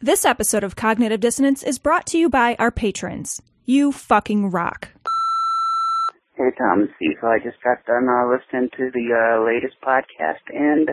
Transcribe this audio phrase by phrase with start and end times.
[0.00, 3.42] This episode of Cognitive Dissonance is brought to you by our patrons.
[3.64, 4.90] You fucking rock.
[6.36, 7.28] Hey, Tom and Cecil.
[7.28, 10.90] I just got done uh, listening to the uh, latest podcast, and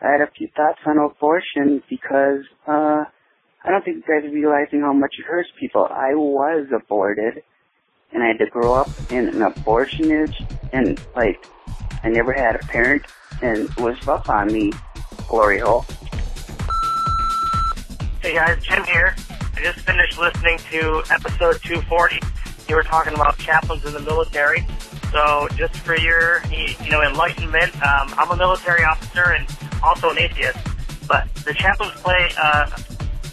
[0.00, 3.02] I had a few thoughts on abortion because uh,
[3.64, 5.88] I don't think you guys are realizing how much it hurts people.
[5.90, 7.42] I was aborted,
[8.12, 11.44] and I had to grow up in an abortionage, and like
[12.04, 13.02] I never had a parent,
[13.42, 14.70] and it was rough on me.
[15.26, 15.84] Glory hole.
[18.22, 19.16] Hey guys, Jim here.
[19.56, 22.20] I just finished listening to episode 240.
[22.68, 24.64] You were talking about chaplains in the military.
[25.10, 29.44] So just for your, you know, enlightenment, um, I'm a military officer and
[29.82, 30.56] also an atheist.
[31.08, 32.70] But the chaplains play uh,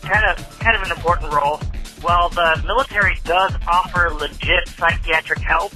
[0.02, 1.58] kind of kind of an important role.
[2.02, 5.72] While the military does offer legit psychiatric help,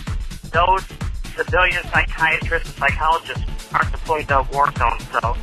[0.50, 0.84] those
[1.38, 3.44] civilian psychiatrists and psychologists
[3.76, 5.08] aren't deployed to war zones.
[5.12, 5.38] So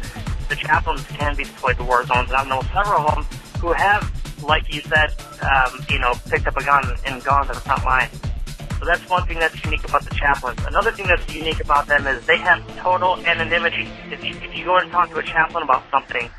[0.49, 2.31] the chaplains can be deployed to war zones.
[2.31, 4.11] And I know several of them who have,
[4.43, 7.85] like you said, um, you know, picked up a gun and gone to the front
[7.85, 8.09] line.
[8.79, 10.59] So that's one thing that's unique about the chaplains.
[10.67, 13.89] Another thing that's unique about them is they have total anonymity.
[14.11, 16.31] If you, if you go and talk to a chaplain about something,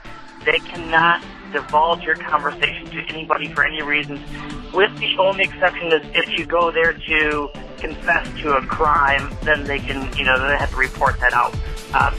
[0.43, 4.19] they cannot divulge your conversation to anybody for any reasons,
[4.73, 9.63] with the only exception is if you go there to confess to a crime, then
[9.65, 11.53] they can, you know, they have to report that out.
[11.93, 12.15] Um,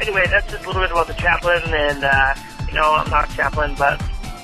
[0.00, 2.34] anyway, that's just a little bit about the chaplain, and, uh,
[2.66, 4.02] you know, I'm not a chaplain, but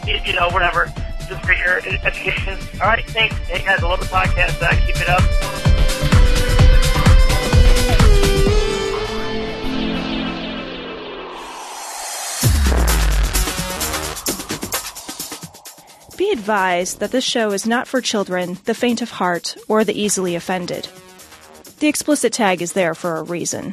[0.08, 0.92] you know, whatever,
[1.28, 2.58] just for your education.
[2.80, 3.36] All right, thanks.
[3.48, 4.62] Hey guys, I love the podcast.
[4.62, 5.22] Uh, keep it up.
[16.16, 19.98] Be advised that this show is not for children, the faint of heart, or the
[19.98, 20.88] easily offended.
[21.78, 23.72] The explicit tag is there for a reason.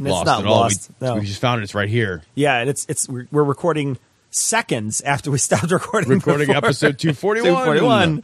[0.00, 0.60] It's lost not at all.
[0.60, 1.14] lost, We, no.
[1.16, 1.64] we just found it.
[1.64, 2.22] It's right here.
[2.34, 3.98] Yeah, and it's it's we're, we're recording
[4.30, 6.10] seconds after we stopped recording.
[6.10, 7.44] Recording episode 241.
[7.52, 8.22] 241,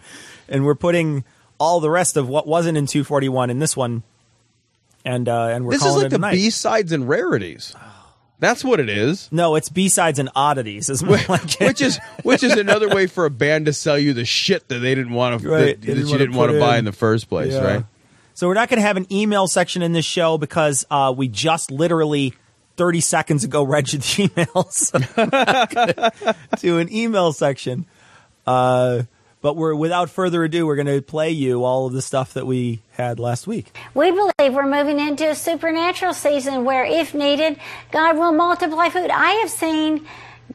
[0.48, 1.24] and we're putting
[1.58, 4.02] all the rest of what wasn't in 241 in this one,
[5.04, 6.18] and uh, and we're This is like the.
[6.18, 7.74] B sides and rarities.
[8.40, 9.28] That's what it is.
[9.32, 10.88] No, it's B sides and oddities.
[10.90, 11.58] Is more like.
[11.60, 14.80] Which is which is another way for a band to sell you the shit that
[14.80, 16.80] they didn't want to Right, that, that didn't you wanna didn't want to buy in.
[16.80, 17.64] in the first place, Yeah.
[17.64, 17.84] right?
[18.34, 21.28] So we're not going to have an email section in this show because uh, we
[21.28, 22.34] just literally
[22.76, 24.92] 30 seconds ago read your emails.
[26.60, 27.86] Gonna an email section.
[28.44, 29.04] Uh,
[29.40, 32.46] but we're without further ado, we're going to play you all of the stuff that
[32.46, 33.76] we had last week.
[33.94, 37.58] We believe we're moving into a supernatural season where, if needed,
[37.92, 39.10] God will multiply food.
[39.10, 40.06] I have seen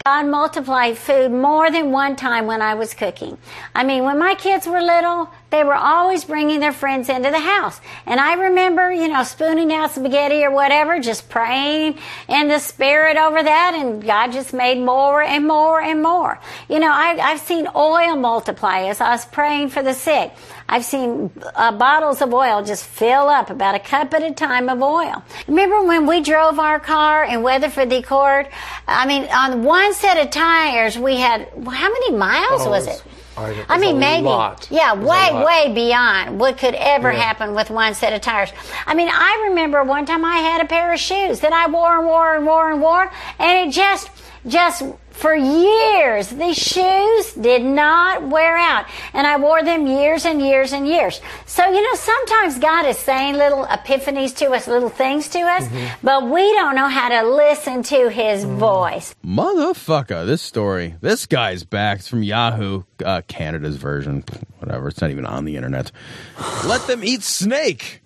[0.05, 3.37] God multiply food more than one time when I was cooking.
[3.75, 7.39] I mean, when my kids were little, they were always bringing their friends into the
[7.39, 7.79] house.
[8.05, 13.17] And I remember, you know, spooning out spaghetti or whatever, just praying in the spirit
[13.17, 16.39] over that, and God just made more and more and more.
[16.69, 20.31] You know, I, I've seen oil multiply as I was praying for the sick.
[20.67, 24.69] I've seen uh, bottles of oil just fill up about a cup at a time
[24.69, 25.23] of oil.
[25.47, 28.47] Remember when we drove our car in Weatherford Accord?
[28.87, 33.03] I mean, on one set of tires, we had how many miles Oh, was- it?
[33.39, 34.67] I- I mean, a maybe, lot.
[34.69, 37.19] yeah, It was a way, way beyond what could ever Yeah.
[37.21, 38.51] happen with one set of tires.
[38.85, 41.97] I mean, I remember one time I had a pair of shoes that I wore
[41.97, 44.09] and wore and wore and wore, and it just,
[44.47, 44.83] just
[45.19, 50.71] for years, these shoes did not wear out, and I wore them years and years
[50.71, 51.19] and years.
[51.45, 55.67] So you know, sometimes God is saying little epiphanies to us, little things to us,
[56.01, 59.13] but we don't know how to listen to His voice.
[59.25, 60.95] Motherfucker, this story.
[61.01, 61.99] This guy's back.
[61.99, 64.23] It's from Yahoo, uh, Canada's version.
[64.59, 64.87] Whatever.
[64.87, 65.91] It's not even on the internet.
[66.65, 68.01] Let them eat snake.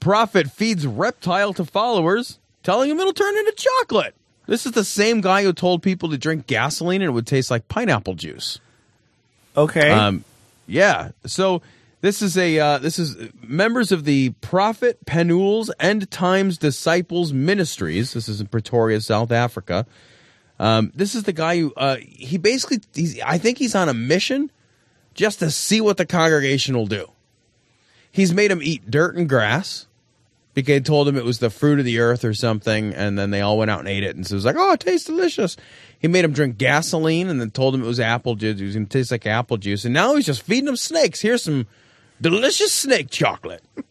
[0.00, 4.14] Prophet feeds reptile to followers, telling him it'll turn into chocolate.
[4.46, 7.50] This is the same guy who told people to drink gasoline and it would taste
[7.50, 8.60] like pineapple juice.
[9.56, 9.90] Okay.
[9.90, 10.24] Um,
[10.66, 11.10] yeah.
[11.26, 11.62] So
[12.04, 18.12] This is a uh, this is members of the Prophet Penuel's End Times Disciples Ministries.
[18.12, 19.86] This is in Pretoria, South Africa.
[20.58, 23.94] Um, this is the guy who uh, he basically he's, I think he's on a
[23.94, 24.50] mission
[25.14, 27.10] just to see what the congregation will do.
[28.12, 29.86] He's made them eat dirt and grass
[30.54, 33.30] because they told him it was the fruit of the earth or something, and then
[33.30, 35.06] they all went out and ate it, and so it was like, oh, it tastes
[35.06, 35.56] delicious.
[35.98, 38.60] He made him drink gasoline, and then told him it was apple juice.
[38.60, 41.20] It was going to taste like apple juice, and now he's just feeding them snakes.
[41.20, 41.66] Here's some
[42.20, 43.62] delicious snake chocolate.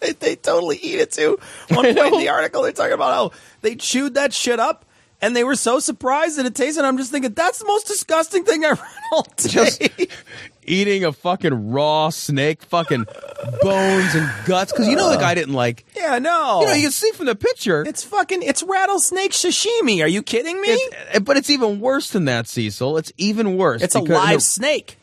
[0.00, 1.40] They, they totally eat it too.
[1.70, 4.84] One point in the article, they're talking about how they chewed that shit up
[5.20, 6.84] and they were so surprised that it tasted.
[6.84, 9.48] I'm just thinking that's the most disgusting thing I've read all day.
[9.48, 9.82] Just
[10.68, 13.06] eating a fucking raw snake, fucking
[13.62, 14.72] bones and guts.
[14.72, 15.84] Because you know the guy didn't like.
[15.96, 16.60] yeah, no.
[16.60, 17.82] You know, you can see from the picture.
[17.82, 20.02] it's fucking it's rattlesnake sashimi.
[20.02, 20.68] Are you kidding me?
[20.68, 22.96] It's, eh, but it's even worse than that, Cecil.
[22.98, 23.82] It's even worse.
[23.82, 24.96] It's a live snake.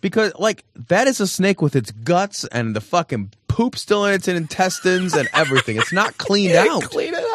[0.00, 4.14] because like that is a snake with its guts and the fucking poop still in
[4.14, 5.76] its intestines and everything.
[5.76, 6.82] It's not cleaned out.
[6.90, 7.29] Clean it out.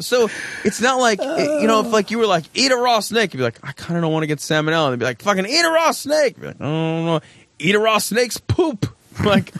[0.00, 0.30] So
[0.64, 3.38] it's not like you know if like you were like eat a raw snake, you'd
[3.38, 4.84] be like I kind of don't want to get salmonella.
[4.86, 6.36] And they'd be like fucking eat a raw snake.
[6.36, 7.20] You'd be like oh no,
[7.58, 8.86] eat a raw snake's poop.
[9.24, 9.52] Like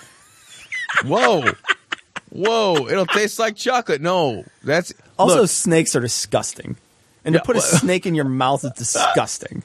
[1.04, 1.44] whoa,
[2.30, 4.00] whoa, it'll taste like chocolate.
[4.00, 6.76] No, that's Also, look, snakes are disgusting.
[7.24, 9.62] And to put a snake in your mouth is disgusting.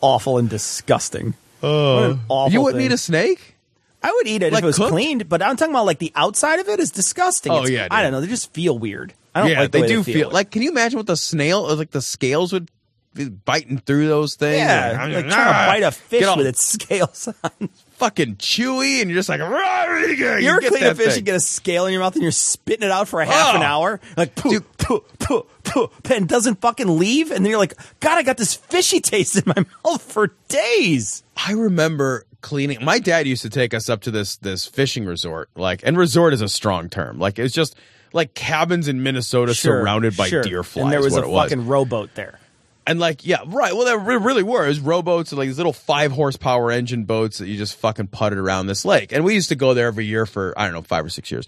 [0.00, 1.34] Awful and disgusting.
[1.62, 2.86] Uh, an awful you wouldn't thing.
[2.90, 3.54] eat a snake.
[4.02, 4.90] I would eat it Like if it was cooked?
[4.90, 7.52] cleaned, but I'm talking about like the outside of it is disgusting.
[7.52, 8.20] Oh, It's- yeah, I don't know.
[8.20, 9.12] They just feel weird.
[9.34, 10.50] I don't yeah, like the they do they feel like.
[10.50, 12.70] Can you imagine what the snail or like the scales would
[13.14, 14.58] be biting through those things?
[14.58, 17.68] yeah, Like, like "Ah, trying to bite a fish all with its scales on.
[17.96, 21.16] fucking chewy, and you're just like, "Rah, you You ever clean a fish thing.
[21.18, 23.54] and get a scale in your mouth and you're spitting it out for a half
[23.54, 23.66] an Oh.
[23.66, 24.00] hour?
[24.16, 27.30] Like, poo, poo, poo, poo, and doesn't fucking leave?
[27.30, 31.22] And then you're like, God, I got this fishy taste in my mouth for days.
[31.36, 32.84] I remember cleaning.
[32.84, 36.32] My dad used to take us up to this this fishing resort, like, and resort
[36.34, 37.18] is a strong term.
[37.18, 37.76] Like, it's just
[38.12, 40.42] like cabins in Minnesota surrounded by sure.
[40.42, 40.84] deer flies.
[40.84, 41.50] And there was a was.
[41.50, 42.38] fucking rowboat there.
[42.86, 43.72] And like, yeah, right.
[43.74, 44.64] Well, there really were.
[44.64, 48.08] It was rowboats and like these little five horsepower engine boats that you just fucking
[48.08, 49.12] putted around this lake.
[49.12, 51.30] And we used to go there every year for I don't know five or six
[51.30, 51.46] years.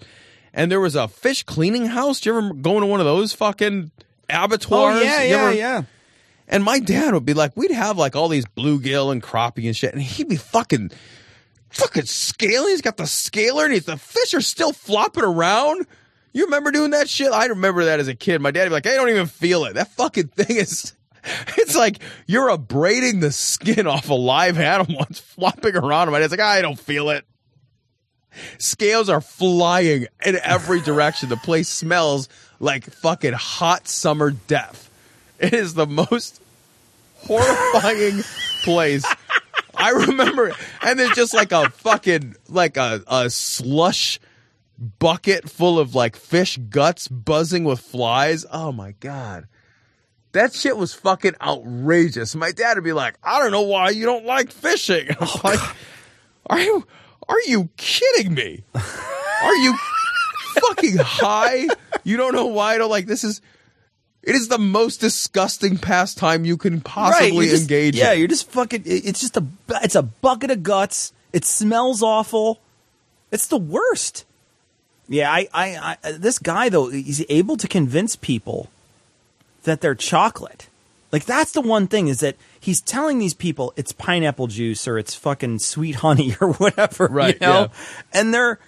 [0.53, 2.21] And there was a fish cleaning house.
[2.21, 3.91] Do you ever go into one of those fucking
[4.29, 4.95] abattoirs?
[4.95, 5.83] Oh, you ever- Oh, yeah.
[6.47, 9.75] And my dad would be like, we'd have like all these bluegill and crappie and
[9.75, 10.91] shit, and he'd be fucking,
[11.71, 12.69] fucking scaling.
[12.69, 15.87] He's got the scaler, and he's, the fish are still flopping around.
[16.35, 17.31] You remember doing that shit?
[17.31, 18.41] I remember that as a kid.
[18.41, 19.75] My dad would be like, I don't even feel it.
[19.75, 20.91] That fucking thing is,
[21.57, 25.05] it's like you're abrading the skin off a live animal.
[25.09, 26.11] It's flopping around.
[26.11, 27.23] My dad's like, I don't feel it.
[28.57, 31.29] Scales are flying in every direction.
[31.29, 32.27] The place smells
[32.59, 34.89] like fucking hot summer death.
[35.39, 36.41] It is the most
[37.19, 38.23] horrifying
[38.65, 39.05] place.
[39.73, 40.51] I remember,
[40.81, 44.19] and there's just like a fucking like a, a slush
[44.77, 48.45] bucket full of like fish guts buzzing with flies.
[48.51, 49.47] Oh my god.
[50.33, 52.35] That shit was fucking outrageous.
[52.35, 55.07] My dad would be like, I don't know why you don't like fishing.
[55.09, 55.75] I was oh, like,
[56.47, 56.85] Are you
[57.27, 58.63] are you kidding me?
[58.75, 59.75] Are you
[60.55, 61.67] fucking high?
[62.03, 63.41] You don't know why I don't like this is
[64.25, 68.19] it is the most disgusting pastime you can possibly you're just- engage Yeah, in.
[68.19, 68.83] you're just fucking.
[68.85, 69.45] It's just a.
[69.83, 71.13] It's a bucket of guts.
[71.31, 72.59] It smells awful.
[73.31, 74.25] It's the worst.
[75.07, 78.69] Yeah, I, I, I this guy though, he's able to convince people
[79.63, 80.67] that they're chocolate.
[81.11, 84.97] Like that's the one thing is that he's telling these people it's pineapple juice or
[84.97, 87.67] it's fucking sweet honey or whatever, Right, You know, yeah.
[88.13, 88.59] and they're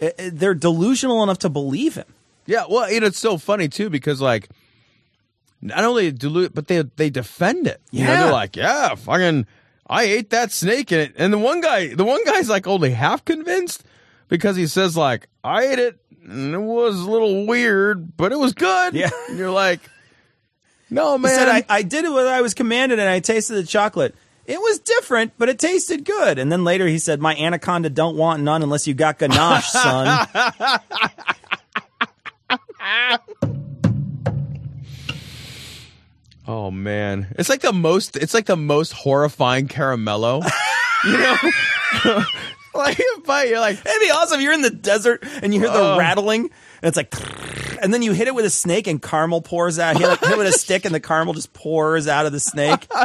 [0.00, 2.06] eh, eh, they're delusional enough to believe him.
[2.46, 4.48] Yeah, well, you know, it's so funny too because like
[5.60, 7.80] not only dilute, but they they defend it.
[7.90, 8.22] You know, Yeah.
[8.24, 9.46] they're like, yeah, fucking,
[9.88, 13.24] I ate that snake it, and the one guy, the one guy's like only half
[13.24, 13.82] convinced
[14.28, 18.38] because he says like, I ate it, and it was a little weird, but it
[18.38, 18.94] was good.
[18.94, 19.10] Yeah.
[19.28, 19.80] and you're like,
[20.90, 23.54] no, He man, said, I, I did it what I was commanded and I tasted
[23.54, 24.14] the chocolate.
[24.46, 26.38] It was different, but it tasted good.
[26.38, 30.26] And then later he said, My anaconda don't want none unless you got ganache, son.
[36.46, 38.16] Oh man, it's like the most.
[38.16, 40.42] It's like the most horrifying caramello.
[41.04, 42.24] you know,
[42.74, 44.40] like you bite, you're like, It'd be awesome.
[44.40, 45.98] You're in the desert and you hear the Oh.
[45.98, 46.50] rattling, and
[46.82, 47.12] it's like,
[47.82, 49.96] and then you hit it with a snake and caramel pours out.
[49.98, 52.40] Hit it, hit it with a stick and the caramel just pours out of the
[52.40, 52.86] snake.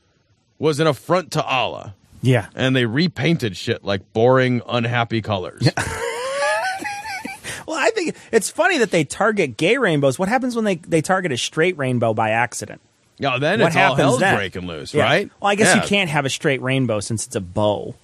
[0.58, 1.94] was an affront to Allah.
[2.22, 2.46] Yeah.
[2.54, 5.62] And they repainted shit like boring, unhappy colors.
[5.62, 5.72] Yeah.
[7.66, 10.18] Well, I think it's funny that they target gay rainbows.
[10.18, 12.80] What happens when they, they target a straight rainbow by accident?
[13.18, 14.36] No, then what it's all happens hell's then?
[14.36, 15.02] breaking loose, Yeah.
[15.02, 15.30] right?
[15.38, 15.82] Well, I guess Yeah.
[15.82, 17.94] you can't have a straight rainbow since it's a bow.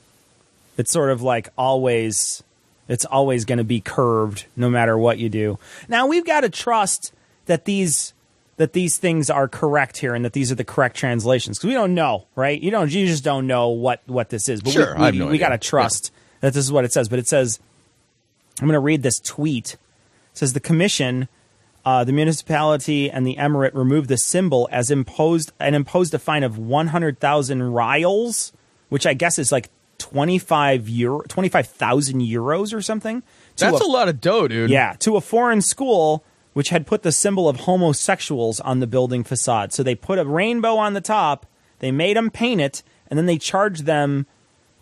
[0.77, 2.43] It's sort of like always,
[2.89, 5.59] it's always going to be curved no matter what you do.
[5.89, 7.13] Now we've got to trust
[7.47, 8.13] that these
[8.57, 11.75] that these things are correct here and that these are the correct translations because we
[11.75, 12.61] don't know, right?
[12.61, 14.63] You don't, you just don't know what what this is.
[14.63, 16.85] But Sure, we, I have we, no we got to trust that this is what
[16.85, 17.09] it says.
[17.09, 17.59] But it says,
[18.61, 19.75] I'm going to read this tweet.
[19.75, 21.29] It says the commission
[21.85, 26.43] uh, the municipality and the emirate removed the symbol as imposed and imposed a fine
[26.43, 28.53] of 100,000 rials,
[28.89, 29.69] which I guess is like
[29.99, 33.23] 25 euro, 25,000 euros or something.
[33.57, 34.71] That's a lot of dough, dude.
[34.71, 39.23] yeah, to a foreign school which had put the symbol of homosexuals on the building
[39.23, 39.73] facade.
[39.73, 41.47] So they put a rainbow on the top,
[41.81, 44.27] they made them paint it, and then they charged them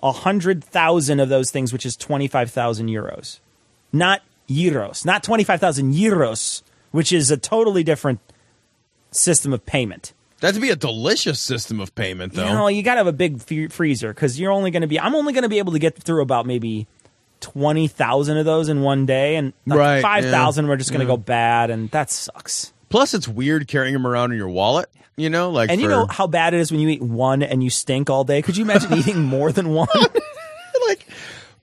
[0.02, 3.40] a hundred thousand of those things, which is twenty five thousand euros,
[3.92, 6.62] not euros, not twenty five thousand euros,
[6.92, 8.20] which is a totally different
[9.10, 10.12] system of payment.
[10.40, 12.48] That'd be a delicious system of payment, though.
[12.48, 14.88] You know, you got to have a big f- freezer because you're only going to
[14.88, 14.98] be.
[14.98, 16.88] I'm only going to be able to get through about maybe
[17.42, 20.90] twenty thousand of those in one day, and like Right, five thousand yeah, are just
[20.90, 22.72] going to go bad, and that sucks.
[22.88, 24.88] Plus, it's weird carrying them around in your wallet.
[25.16, 27.62] You know, like And you know how bad it is when you eat one and
[27.62, 28.40] you stink all day.
[28.40, 29.88] Could you imagine eating more than one?
[30.88, 31.06] like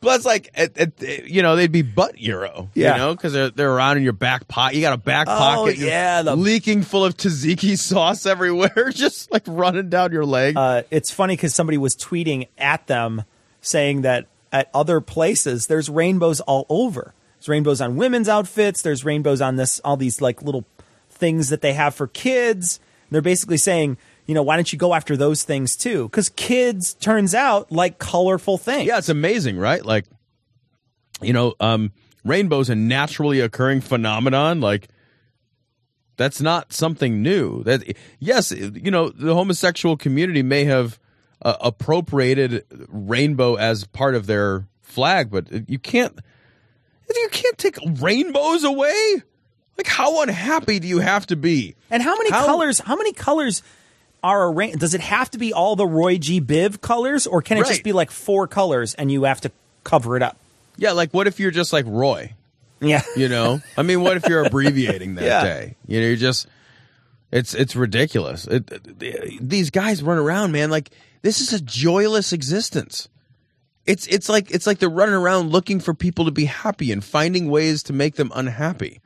[0.02, 2.94] plus like it, it, you know they'd be butt euro Yeah.
[2.94, 5.36] you know because they're, they're around in your back pocket you got a back Oh,
[5.38, 10.56] pocket yeah, the- leaking full of tzatziki sauce everywhere just like running down your leg
[10.56, 13.24] uh, it's funny because somebody was tweeting at them
[13.60, 17.14] saying that at other places there's rainbows all over.
[17.38, 18.82] There's rainbows on women's outfits.
[18.82, 20.66] There's rainbows on this all these like little
[21.10, 22.80] things that they have for kids.
[23.12, 26.08] They're basically saying, you know, why don't you go after those things too?
[26.10, 28.86] Because kids turns out like colorful things.
[28.88, 30.06] yeah it's amazing right like
[31.22, 31.92] you know um
[32.24, 34.88] rainbows a naturally occurring phenomenon like
[36.18, 37.82] that's not something new that
[38.20, 41.00] yes you know the homosexual community may have
[41.42, 46.18] uh, appropriated rainbow as part of their flag but you can't
[47.16, 49.22] you can't take rainbows away
[49.78, 52.80] like how unhappy do you have to be And how many How- colors?
[52.80, 53.64] How many colors
[54.22, 54.78] are a rain?
[54.78, 56.42] Does it have to be all the Roy G.
[56.42, 59.52] Biv colors, or can it just be like four colors and you have to
[59.86, 60.38] cover it up?
[60.78, 62.34] yeah like what if you're just like roy
[62.82, 65.44] Yeah, You know, I mean, what if you're abbreviating that Yeah.
[65.44, 65.76] day?
[65.88, 66.48] You know, you're just
[67.32, 68.46] it's it's ridiculous.
[68.48, 68.70] It,
[69.02, 70.70] it- these guys run around, man.
[70.70, 70.90] Like
[71.22, 73.10] this is a joyless existence.
[73.86, 77.04] It's it's like it's like they're running around looking for people to be happy and
[77.04, 79.02] finding ways to make them unhappy.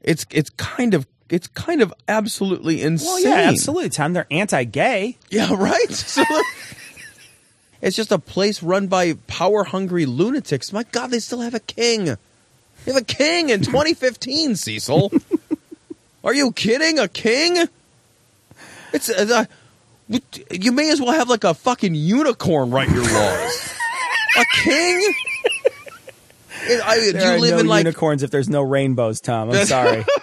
[0.00, 3.06] It's it's kind of it's kind of absolutely insane.
[3.06, 3.90] well, yeah, absolutely.
[3.90, 5.18] Tom, they're anti-gay.
[5.30, 5.90] Yeah, right.
[5.90, 6.24] So
[7.82, 10.72] it's just a place run by power hungry lunatics.
[10.72, 12.04] My God, they still have a king.
[12.06, 15.12] They have a king in 2015, Cecil.
[16.24, 16.98] Are you kidding?
[16.98, 17.68] A king?
[18.92, 19.44] It's uh,
[20.50, 23.74] you may as well have like a fucking unicorn write your laws.
[24.38, 25.14] a king?
[26.62, 29.20] It- I, do There you are live no in like unicorns if there's no rainbows,
[29.20, 29.50] Tom.
[29.50, 30.04] I'm sorry.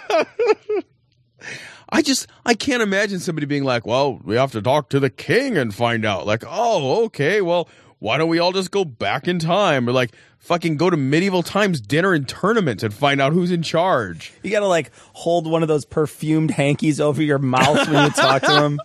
[1.88, 5.08] I just I can't imagine somebody being like, "Well, we have to talk to the
[5.10, 7.40] king and find out." Like, "Oh, okay.
[7.40, 7.68] Well,
[8.00, 11.42] why don't we all just go back in time or like fucking go to medieval
[11.44, 15.48] times dinner and tournament and find out who's in charge?" you got to like hold
[15.48, 18.78] one of those perfumed hankies over your mouth when you talk to them.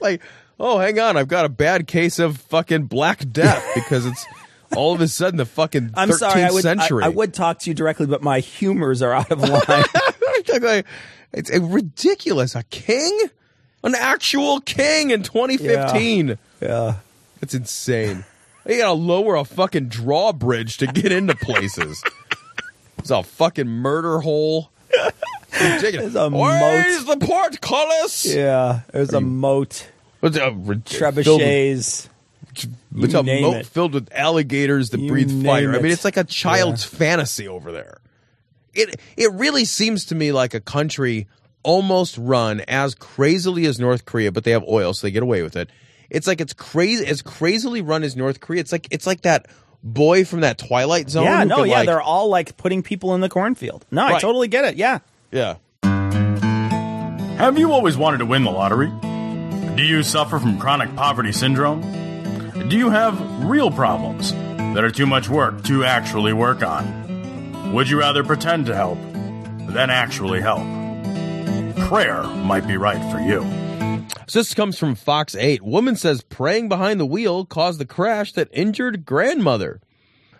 [0.00, 0.22] Like,
[0.58, 1.16] "Oh, hang on.
[1.16, 4.24] I've got a bad case of fucking black death because it's
[4.76, 6.42] all of a sudden the fucking 13th I'm sorry.
[6.44, 9.40] I would, century." I would talk to you directly, but my humors are out of
[9.40, 9.84] line.
[11.30, 12.54] It's a ridiculous.
[12.54, 13.16] A king?
[13.84, 16.38] An actual king in 2015.
[16.60, 16.96] yeah.
[17.42, 18.24] It's insane.
[18.66, 22.02] You gotta lower a fucking drawbridge to get into places.
[22.98, 24.70] It's a fucking murder hole.
[25.52, 26.08] Ridiculous.
[26.08, 28.26] It's a Where's the portcullis?
[28.26, 29.88] Yeah, there's a moat,
[30.22, 32.08] It's a, trebuchets.
[32.96, 33.66] It's a moat it.
[33.66, 35.74] filled with alligators that You breathe fire.
[35.74, 37.98] I mean, it's like a child's fantasy over there.
[38.74, 41.26] It it really seems to me like a country
[41.62, 45.42] almost run as crazily as North Korea, but they have oil, so they get away
[45.42, 45.70] with it.
[46.10, 48.60] It's like it's crazy as crazily run as North Korea.
[48.60, 49.46] It's like it's like that
[49.82, 51.24] boy from that Twilight Zone.
[51.24, 53.84] Yeah, no, yeah, like- they're all like putting people in the cornfield.
[53.90, 54.76] No, I totally get it.
[54.76, 54.98] Yeah.
[55.30, 55.56] Yeah.
[57.38, 58.90] Have you always wanted to win the lottery?
[59.76, 61.82] Do you suffer from chronic poverty syndrome?
[62.68, 67.72] Do you have real problems that are too much work to actually work on?
[67.72, 68.98] Would you rather pretend to help
[69.68, 70.66] than actually help?
[71.88, 73.46] Prayer might be right for you.
[74.26, 75.62] So this comes from Fox 8.
[75.62, 79.80] Woman says praying behind the wheel caused the crash that injured grandmother.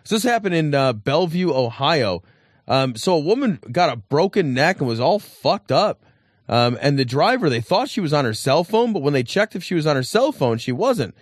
[0.04, 2.22] So this happened in uh, Bellevue, Ohio.
[2.68, 6.04] Um, so a woman got a broken neck and was all fucked up.
[6.48, 9.22] Um, and the driver, they thought she was on her cell phone, but when they
[9.22, 11.14] checked if she was on her cell phone, she wasn't.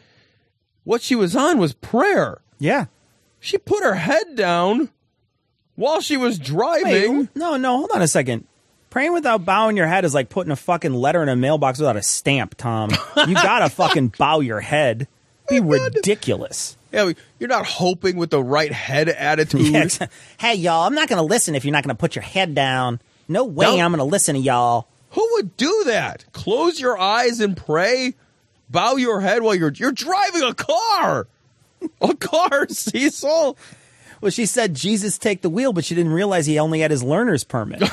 [0.84, 2.42] What she was on was prayer.
[2.58, 2.86] Yeah.
[3.40, 4.90] She put her head down
[5.74, 7.18] while she was driving.
[7.18, 8.46] Wait, no, no, hold on a second.
[8.90, 11.96] Praying without bowing your head is like putting a fucking letter in a mailbox without
[11.96, 12.90] a stamp, Tom.
[13.16, 15.06] You gotta fucking bow your head.
[15.48, 16.76] Be ridiculous.
[16.92, 19.60] Yeah, you're not hoping with the right head attitude.
[20.00, 20.06] Yeah,
[20.38, 23.00] hey, y'all, I'm not gonna listen if you're not gonna put your head down.
[23.28, 24.88] No way Don't- I'm gonna listen to y'all.
[25.10, 26.24] Who would do that?
[26.32, 28.14] Close your eyes and pray?
[28.68, 31.26] Bow your head while you're you're driving a car.
[32.00, 33.56] A car, Cecil.
[34.20, 37.02] Well, she said Jesus take the wheel, but she didn't realize he only had his
[37.02, 37.82] learner's permit.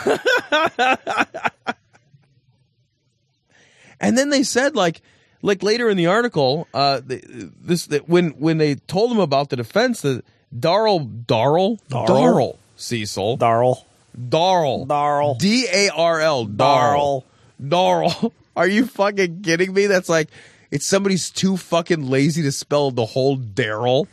[4.00, 5.02] And then they said like
[5.44, 10.02] like later in the article, uh this when when they told him about the defense
[10.02, 10.26] that
[10.58, 12.08] Darrell Darrell Darrell?
[12.08, 13.86] Darrell Cecil Darl.
[14.30, 15.36] Darrell Darrell.
[15.36, 17.26] D A R L Darrell
[17.66, 18.34] Darrell.
[18.56, 19.88] Are you fucking kidding me?
[19.88, 20.30] That's like
[20.72, 24.08] it's somebody's too fucking lazy to spell the whole Daryl.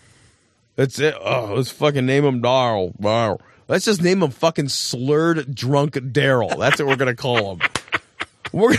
[0.77, 1.15] That's it.
[1.21, 2.95] Oh, let's fucking name him Darrell.
[3.01, 3.41] Darrell.
[3.69, 6.59] Let's just name him fucking slurred drunk Daryl.
[6.59, 7.69] That's what we're gonna call him.
[8.53, 8.75] We're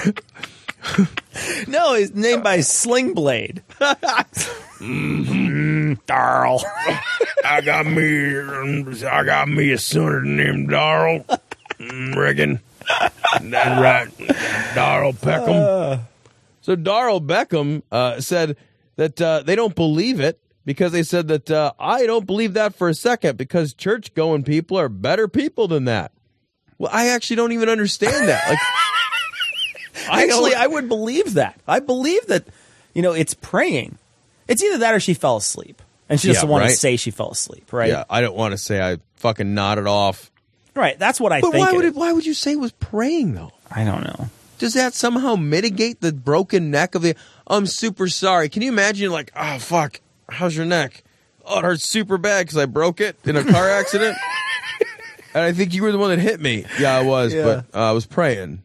[1.67, 3.63] No, he's named by Sling Blade.
[4.79, 6.61] mm, Darl.
[7.45, 8.37] I got me.
[9.05, 11.25] I got me a son named Darrell.
[12.15, 12.59] Reckon
[13.41, 14.09] that's right,
[14.75, 16.01] Darrell Beckham.
[16.61, 18.57] so Darrell Beckham uh, said
[18.95, 22.75] that uh, they don't believe it because they said that uh, I don't believe that
[22.75, 26.11] for a second because church going people are better people than that.
[26.77, 28.49] Well, I actually don't even understand that.
[28.49, 28.90] Like, I
[30.09, 31.59] Actually, I would believe that.
[31.67, 32.45] I believe that,
[32.93, 33.97] you know, it's praying.
[34.47, 35.81] It's either that or she fell asleep.
[36.09, 36.71] And she doesn't Yeah, want right.
[36.71, 37.89] to say she fell asleep, right?
[37.89, 40.29] yeah, I don't want to say I fucking nodded off.
[40.75, 40.97] Right.
[40.99, 41.65] That's what I But think.
[41.65, 43.51] why would it, why would you say it was praying though?
[43.73, 44.29] I don't know.
[44.59, 47.15] does that somehow mitigate the broken neck of the
[47.47, 51.03] i'm super sorry can you imagine like oh fuck how's your neck
[51.45, 54.15] oh it hurts super bad because i broke it in a car accident
[55.33, 57.43] and i think you were the one that hit me yeah i was Yeah.
[57.71, 58.61] but uh, i was praying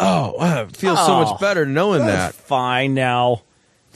[0.00, 3.42] oh wow, it feels so Oh, much better knowing that fine now.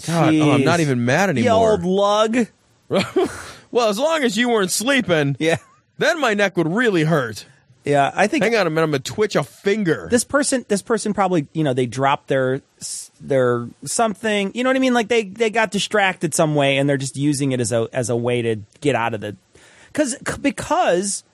[0.06, 1.44] God, oh, i'm not even mad anymore.
[1.44, 2.46] You anymore old lug.
[3.70, 5.56] well as long as you weren't sleeping Yeah.
[5.98, 7.46] then my neck would really hurt
[7.84, 8.10] Yeah.
[8.14, 11.14] I think hang on a minute i'm gonna twitch a finger this person this person
[11.14, 12.60] probably you know they dropped their
[13.20, 16.88] their something you know what i mean like they they got distracted some way and
[16.88, 19.36] they're just using it as a as a way to get out of the
[19.92, 21.24] cuz because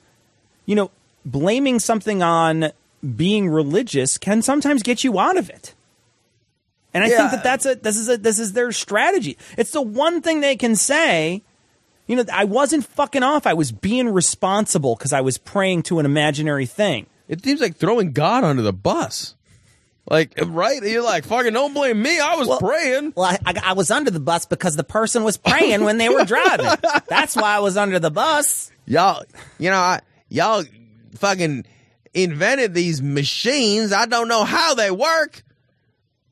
[0.66, 0.90] you know
[1.24, 2.70] blaming something on
[3.16, 5.74] being religious can sometimes get you out of it
[6.92, 7.16] and i Yeah.
[7.18, 10.40] think that that's a this is a this is their strategy it's the one thing
[10.40, 11.42] they can say
[12.06, 15.98] you know i wasn't fucking off i was being responsible because i was praying to
[15.98, 19.36] an imaginary thing It seems like throwing God under the bus.
[20.10, 20.82] Like, right?
[20.82, 22.18] You're like, fucking don't blame me.
[22.18, 23.12] I was Well- praying.
[23.14, 26.08] Well, I, I, I was under the bus because the person was praying when they
[26.08, 26.66] were oh, driving.
[27.06, 28.72] That's why I was under the bus.
[28.86, 29.22] Y'all,
[29.60, 30.64] you know, I, y'all
[31.14, 31.64] fucking
[32.14, 33.92] invented these machines.
[33.92, 35.42] I don't know how they work.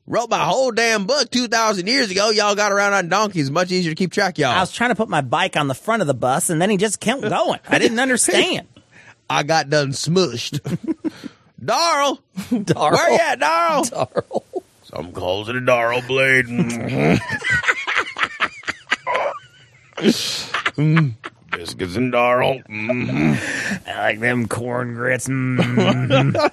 [0.07, 2.31] Wrote my whole damn book 2,000 years ago.
[2.31, 3.51] Y'all got around on donkeys.
[3.51, 4.49] Much easier to keep track, y'all.
[4.49, 6.71] I was trying to put my bike on the front of the bus, and then
[6.71, 7.59] he just kept going.
[7.67, 8.67] I didn't understand.
[9.29, 10.59] I got done smushed.
[11.63, 12.19] Darl,
[12.63, 12.91] Darl.
[12.93, 13.83] where you at, Darl?
[13.83, 14.43] Darl.
[14.83, 16.45] Some calls it a Darl blade.
[16.47, 17.19] Mm.
[21.51, 22.59] Biscuits and Darl.
[22.69, 23.87] Mm.
[23.87, 25.27] I like them corn grits.
[25.39, 26.51] Mm.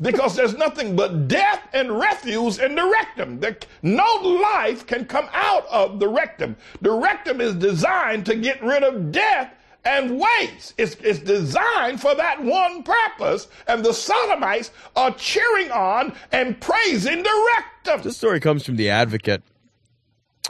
[0.00, 3.40] because there's nothing but death and refuse in the rectum.
[3.40, 4.04] There, no
[4.42, 6.56] life can come out of the rectum.
[6.80, 9.52] The rectum is designed to get rid of death
[9.84, 10.74] and waste.
[10.78, 17.22] It's, it's designed for that one purpose, and the Sodomites are cheering on and praising
[17.22, 18.02] the rectum.
[18.02, 19.42] This story comes from the Advocate.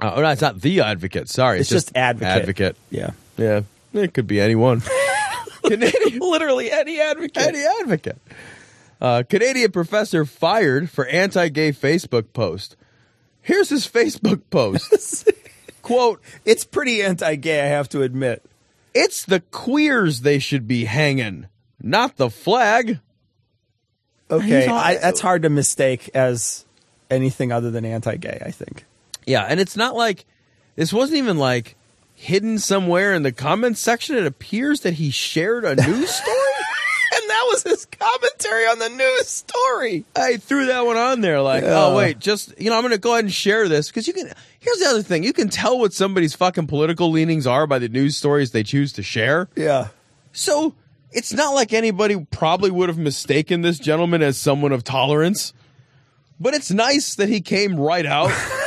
[0.01, 1.29] Uh, oh, no, it's not the Advocate.
[1.29, 2.43] Sorry, It's just Advocate.
[2.43, 2.77] Advocate.
[2.91, 3.11] Yeah.
[3.39, 4.83] Yeah, it could be anyone.
[5.65, 7.37] Canadian, Literally any advocate.
[7.43, 8.19] any advocate.
[9.01, 12.77] Uh, Canadian professor fired for anti-gay Facebook post.
[13.41, 15.29] Here's his Facebook post.
[15.83, 18.45] Quote, It's pretty anti-gay, I have to admit.
[18.95, 21.47] it's the queers they should be hanging,
[21.81, 23.01] not the flag.
[24.31, 26.65] Okay, all- I, that's hard to mistake as
[27.11, 28.43] anything other than anti-gay.
[28.45, 28.85] I think.
[29.27, 30.25] Yeah, and it's not like
[30.77, 31.77] this wasn't even like
[32.23, 34.17] hidden somewhere in the comments section.
[34.17, 36.37] It appears that he shared a news story.
[37.15, 40.05] and that was his commentary on the news story.
[40.15, 41.85] I threw that one on there, like, oh, Yeah.
[41.87, 44.15] oh wait, just you know, I'm going to go ahead and share this because you
[44.15, 44.33] can.
[44.61, 47.89] Here's the other thing: you can tell what somebody's fucking political leanings are by the
[47.89, 49.49] news stories they choose to share.
[49.57, 49.89] Yeah.
[50.33, 50.75] So
[51.11, 55.53] it's not like anybody probably would have mistaken this gentleman as someone of tolerance,
[56.41, 58.31] but it's nice that he came right out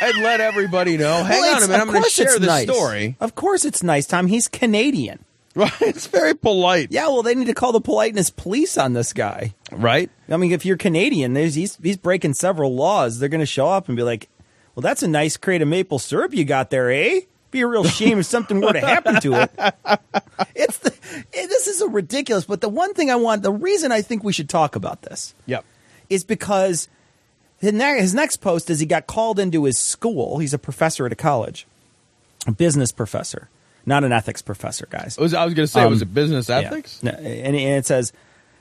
[0.00, 1.22] and let everybody know.
[1.24, 2.64] Hang Well, on a minute, I'm going to share this nice.
[2.68, 3.16] story.
[3.20, 4.26] Of course, it's nice, Tom.
[4.26, 5.24] He's Canadian.
[5.54, 5.72] Right?
[5.80, 6.88] It's very polite.
[6.92, 9.54] Yeah, well, they need to call the politeness police on this guy.
[9.72, 10.08] Right?
[10.28, 13.18] I mean, if you're Canadian, there's he's he's breaking several laws.
[13.18, 14.28] They're going to show up and be like,
[14.74, 17.82] "Well, that's a nice crate of maple syrup you got there, eh?" Be a real
[17.82, 19.50] shame if something were to happen to it.
[20.54, 20.92] It's the,
[21.34, 22.44] eh, this is a ridiculous.
[22.44, 25.34] But the one thing I want, the reason I think we should talk about this
[25.46, 25.64] Yep.
[26.08, 26.88] is because
[27.60, 30.38] his ne- his next post is he got called into his school.
[30.38, 31.66] He's a professor at a college,
[32.46, 33.48] a business professor,
[33.86, 35.16] not an ethics professor, guys.
[35.18, 37.02] It was, I was going to say, Um, was it business ethics?
[37.02, 38.12] No, And, and it says,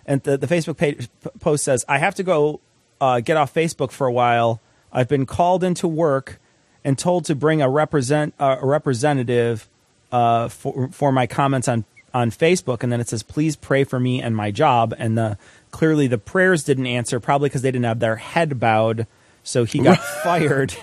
[0.05, 1.07] and the, the Facebook page,
[1.39, 2.59] post says, I have to go
[2.99, 4.59] uh, get off Facebook for a while.
[4.91, 6.39] I've been called into work
[6.83, 9.67] and told to bring a represent uh, a representative
[10.12, 12.81] uh, for for my comments on on Facebook.
[12.81, 14.95] And then it says, please pray for me and my job.
[14.97, 15.38] And the
[15.71, 19.08] clearly the prayers didn't answer, probably because they didn't have their head bowed.
[19.43, 20.75] So he got fired,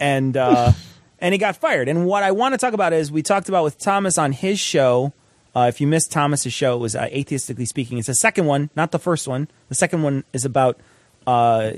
[0.00, 0.72] and uh,
[1.18, 1.88] and he got fired.
[1.88, 4.58] And what I want to talk about is we talked about with Thomas on his
[4.58, 5.12] show.
[5.56, 7.98] Uh, if you missed Thomas's show, it was uh, atheistically speaking.
[7.98, 9.48] It's the second one, not the first one.
[9.68, 10.78] The second one is about
[11.26, 11.72] uh,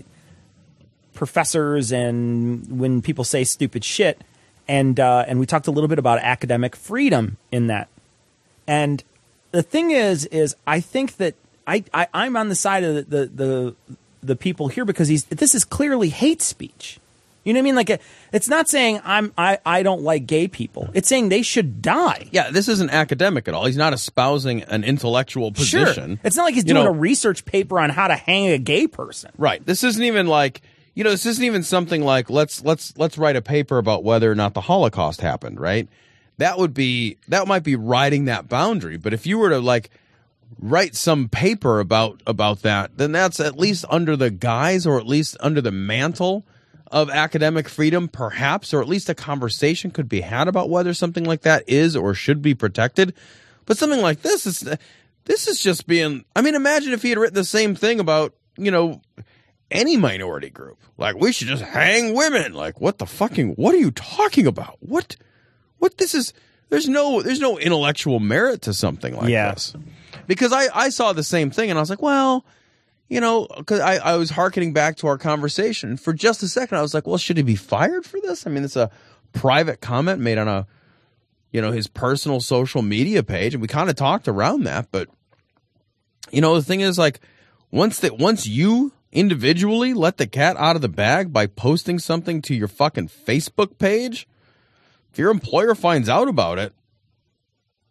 [1.12, 4.22] professors and when people say stupid shit,
[4.66, 7.88] and uh, and we talked a little bit about academic freedom in that.
[8.66, 9.04] And
[9.52, 11.34] the thing is, is I think that
[11.66, 13.74] I, I I'm on the side of the the the,
[14.22, 16.98] the people here because he's this is clearly hate speech.
[17.44, 17.74] You know what I mean?
[17.76, 17.98] Like uh,
[18.32, 20.90] it's not saying I'm I, I don't like gay people.
[20.94, 22.28] It's saying they should die.
[22.32, 23.66] Yeah, this isn't academic at all.
[23.66, 26.16] He's not espousing an intellectual position.
[26.16, 26.20] Sure.
[26.24, 28.58] It's not like he's You doing know- a research paper on how to hang a
[28.58, 29.30] gay person.
[29.38, 29.64] Right.
[29.64, 30.60] This isn't even like
[30.94, 34.30] you know, this isn't even something like let's let's let's write a paper about whether
[34.30, 35.86] or not the Holocaust happened, right?
[36.38, 38.96] That would be that might be riding that boundary.
[38.96, 39.90] But if you were to like
[40.58, 45.06] write some paper about about that, then that's at least under the guise or at
[45.06, 46.46] least under the mantle
[46.92, 51.24] of academic freedom, perhaps, or at least a conversation could be had about whether something
[51.24, 53.12] like that is or should be protected.
[53.64, 54.60] But something like this is
[55.24, 58.34] this is just being I mean, imagine if he had written the same thing about,
[58.56, 59.00] you know,
[59.70, 60.78] any minority group.
[60.96, 62.54] Like we should just hang women.
[62.54, 64.76] Like what the fucking what are you talking about?
[64.80, 65.16] What
[65.78, 66.32] what this is
[66.68, 69.52] there's no there's no intellectual merit to something like Yeah.
[69.54, 69.74] this.
[70.26, 72.44] Because I I saw the same thing and I was like, well,
[73.08, 76.78] you know, because I, I was hearkening back to our conversation for just a second.
[76.78, 78.46] I was like, well, should he be fired for this?
[78.46, 78.90] I mean, it's a
[79.32, 80.66] private comment made on a,
[81.52, 84.88] you know, his personal social media page, and we kind of talked around that.
[84.90, 85.08] But,
[86.32, 87.20] you know, the thing is, like,
[87.70, 92.42] once that once you individually let the cat out of the bag by posting something
[92.42, 94.26] to your fucking Facebook page,
[95.12, 96.74] if your employer finds out about it,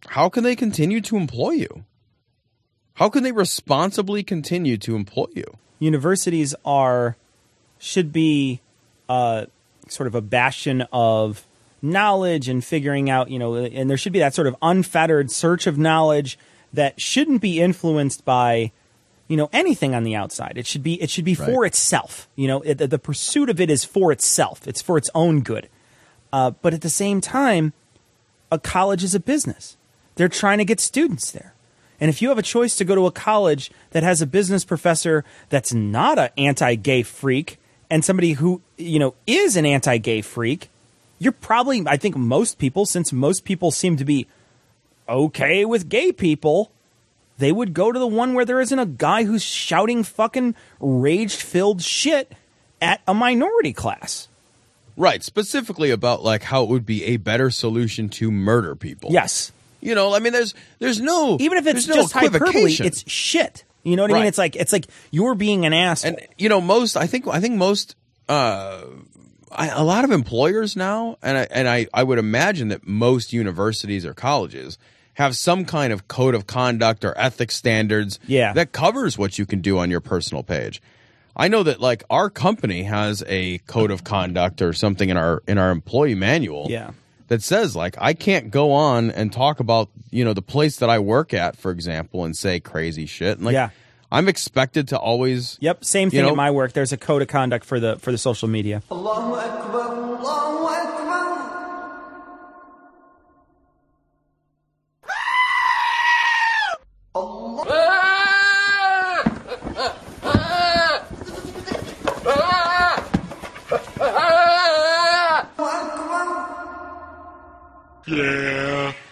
[0.08, 1.86] how can they continue to employ you?
[2.96, 5.46] How can they responsibly continue to employ you?
[5.80, 7.16] universities are
[7.78, 8.62] should be
[9.10, 9.46] uh,
[9.88, 11.46] sort of a bastion of
[11.82, 15.68] knowledge and figuring out, you know, and there should be that sort of unfettered search
[15.68, 16.38] of knowledge
[16.74, 18.72] that shouldn't be influenced by,
[19.28, 20.54] you know, anything on the outside.
[20.56, 22.28] It should be it should be for itself.
[22.36, 24.68] You know, it, the, the pursuit of it is for itself.
[24.68, 25.70] It's for its own good.
[26.34, 27.74] Uh, but at the same time,
[28.52, 29.78] a college is a business.
[30.16, 31.55] They're trying to get students there.
[32.00, 34.66] And if you have a choice to go to a college that has a business
[34.66, 37.58] professor that's not an anti-gay freak
[37.90, 40.70] and somebody who, you know, is an anti-gay freak,
[41.20, 44.28] you're probably I think most people since most people seem to be
[45.08, 46.72] okay with gay people,
[47.38, 51.82] they would go to the one where there isn't a guy who's shouting fucking rage-filled
[51.82, 52.34] shit
[52.82, 54.28] at a minority class.
[54.98, 59.12] Right, specifically about like how it would be a better solution to murder people.
[59.12, 59.52] Yes.
[59.86, 63.10] You know, I mean, there's there's no Even if it's there's no just hyperbole, it's
[63.10, 63.64] shit.
[63.84, 64.26] You know what I mean?
[64.26, 66.14] It's like it's like you're being an asshole.
[66.18, 67.96] and you know most i think i think most
[68.28, 68.82] uh
[69.52, 73.32] I, a lot of employers now and I, and I, I would imagine that most
[73.32, 74.78] universities or colleges
[75.14, 78.52] have some kind of code of conduct or ethics standards Yeah.
[78.54, 80.82] that covers what you can do on your personal page
[81.38, 85.44] i know that like our company has a code of conduct or something in our
[85.48, 86.90] in our employee manual Yeah.
[87.28, 90.90] That says like I can't go on and talk about you know the place that
[90.90, 93.38] I work at, for example, and say crazy shit.
[93.38, 93.70] And like Yeah.
[94.12, 96.74] I'm expected to always Yep, same You thing know- at my work.
[96.74, 98.82] There's a code of conduct for the for the social media.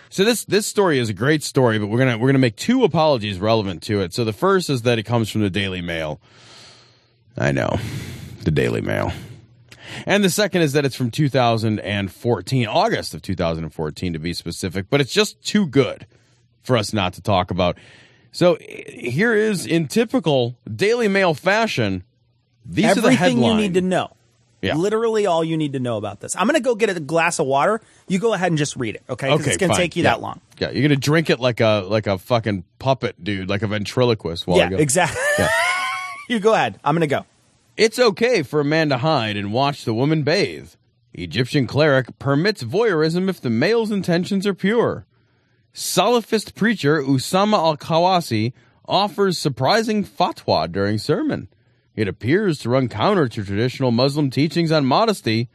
[0.09, 2.83] So this this story is a great story, but we're gonna we're gonna make two
[2.83, 4.13] apologies relevant to it.
[4.13, 6.21] So the first is that it comes from the Daily Mail.
[7.35, 7.79] I know,
[8.43, 9.11] the Daily Mail,
[10.05, 14.85] and the second is that it's from 2014, August of 2014 to be specific.
[14.89, 16.05] But it's just too good
[16.61, 17.77] for us not to talk about.
[18.31, 22.03] So here is in typical Daily Mail fashion.
[22.65, 24.15] These are the Everything you need to know.
[24.63, 24.75] Yeah.
[24.75, 26.35] Literally all you need to know about this.
[26.35, 27.81] I'm going to go get a glass of water.
[28.07, 29.29] You go ahead and just read it, okay?
[29.31, 29.77] Okay, it's going to fine.
[29.77, 30.11] take you Yeah.
[30.11, 30.39] that long.
[30.59, 34.47] Yeah, you're gonna drink it like a like a fucking puppet, dude, like a ventriloquist.
[34.47, 34.77] While yeah, I go.
[34.77, 35.21] exactly.
[36.29, 36.79] you go ahead.
[36.83, 37.25] I'm going to go.
[37.75, 40.69] It's okay for a man to hide and watch the woman bathe.
[41.13, 45.05] Egyptian cleric permits voyeurism if the male's intentions are pure.
[45.73, 48.53] Salafist preacher Usama al Khawasi
[48.87, 51.47] offers surprising fatwa during sermon.
[51.95, 55.49] It appears to run counter to traditional Muslim teachings on modesty.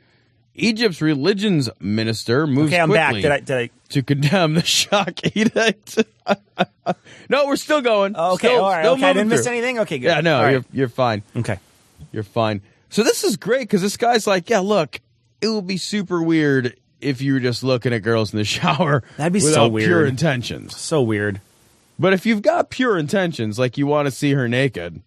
[0.55, 3.11] Egypt's religions minister moves Okay, I'm back.
[3.13, 5.99] quickly Did I did I to condemn the shock edict.
[7.29, 8.17] no, we're still going.
[8.17, 8.87] Okay, Still- all right.
[8.87, 9.79] Okay, I didn't moving miss anything.
[9.81, 10.09] Okay, good.
[10.09, 10.51] Yeah, no, All right.
[10.53, 11.23] you're you're fine.
[11.37, 11.59] Okay.
[12.13, 12.61] You're fine.
[12.91, 15.01] So this is great because this guy's like, yeah, look,
[15.41, 19.03] it would be super weird if you were just looking at girls in the shower.
[19.17, 20.77] That'd be so without Pure intentions.
[20.77, 21.41] So weird.
[22.01, 25.03] But if you've got pure intentions, like you want to see her naked,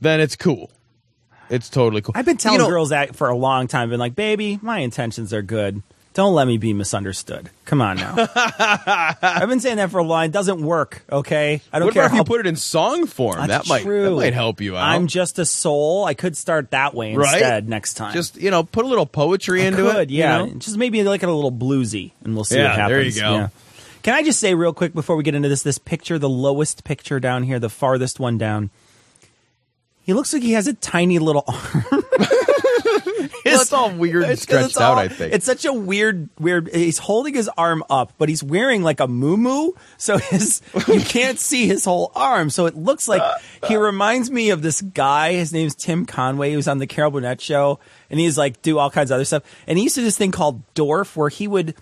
[0.00, 0.70] then it's cool.
[1.48, 2.12] It's totally cool.
[2.16, 3.90] I've been telling You know- girls that for a long time.
[3.90, 5.82] Been like, baby, my intentions are good.
[6.12, 7.50] Don't let me be misunderstood.
[7.66, 8.14] Come on now.
[9.22, 10.24] I've been saying that for a while.
[10.26, 11.02] It doesn't work.
[11.10, 13.46] Okay, I don't What care if you put it in song form?
[13.46, 14.04] That's that might true.
[14.06, 14.88] that might help you out.
[14.88, 16.04] I'm just a soul.
[16.04, 17.34] I could start that way Right?
[17.34, 18.12] instead next time.
[18.12, 20.10] just you know put a little poetry I into could, it.
[20.10, 20.38] you yeah.
[20.38, 20.54] know?
[20.54, 22.90] Just maybe like a little bluesy, and we'll see Yeah, what happens.
[22.90, 23.32] there you go.
[23.42, 23.48] Yeah.
[24.02, 25.62] Can I just say real quick before we get into this?
[25.62, 28.70] This picture, the lowest picture down here, the farthest one down.
[30.10, 31.84] He looks like he has a tiny little arm.
[31.88, 32.02] Well,
[33.44, 34.98] it's all weird It's stretched it's out.
[34.98, 36.68] I think it's such a weird, weird.
[36.74, 41.38] He's holding his arm up, but he's wearing like a moo so his you can't
[41.38, 42.50] see his whole arm.
[42.50, 43.22] So it looks like
[43.68, 45.34] he reminds me of this guy.
[45.34, 46.50] His name's Tim Conway.
[46.50, 47.78] He was on the Carol Burnett show,
[48.10, 49.44] and he's like do all kinds of other stuff.
[49.68, 51.76] And he used to do this thing called Dorf, where he would.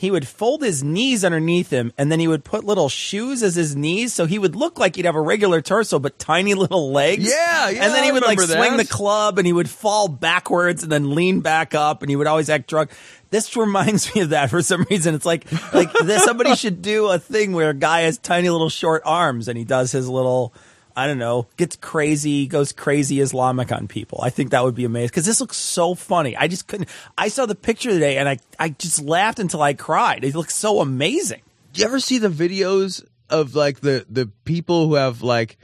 [0.00, 3.54] He would fold his knees underneath him, and then he would put little shoes as
[3.54, 6.90] his knees, so he would look like he'd have a regular torso but tiny little
[6.90, 7.28] legs.
[7.28, 10.08] Yeah, yeah, And then he would like remember swing the club and he would fall
[10.08, 12.92] backwards and then lean back up and he would always act drunk.
[13.28, 15.14] This reminds me of that for some reason.
[15.14, 18.70] It's like like this, somebody should do a thing where a guy has tiny little
[18.70, 20.54] short arms and he does his little
[21.00, 24.20] I don't know, gets crazy, goes crazy Islamic on people.
[24.22, 26.36] I think that would be amazing because this looks so funny.
[26.36, 26.88] I just couldn't.
[27.16, 30.24] I saw the picture today and I I just laughed until I cried.
[30.24, 31.42] It looks so amazing.
[31.72, 35.56] Do you ever see the videos of like the the people who have like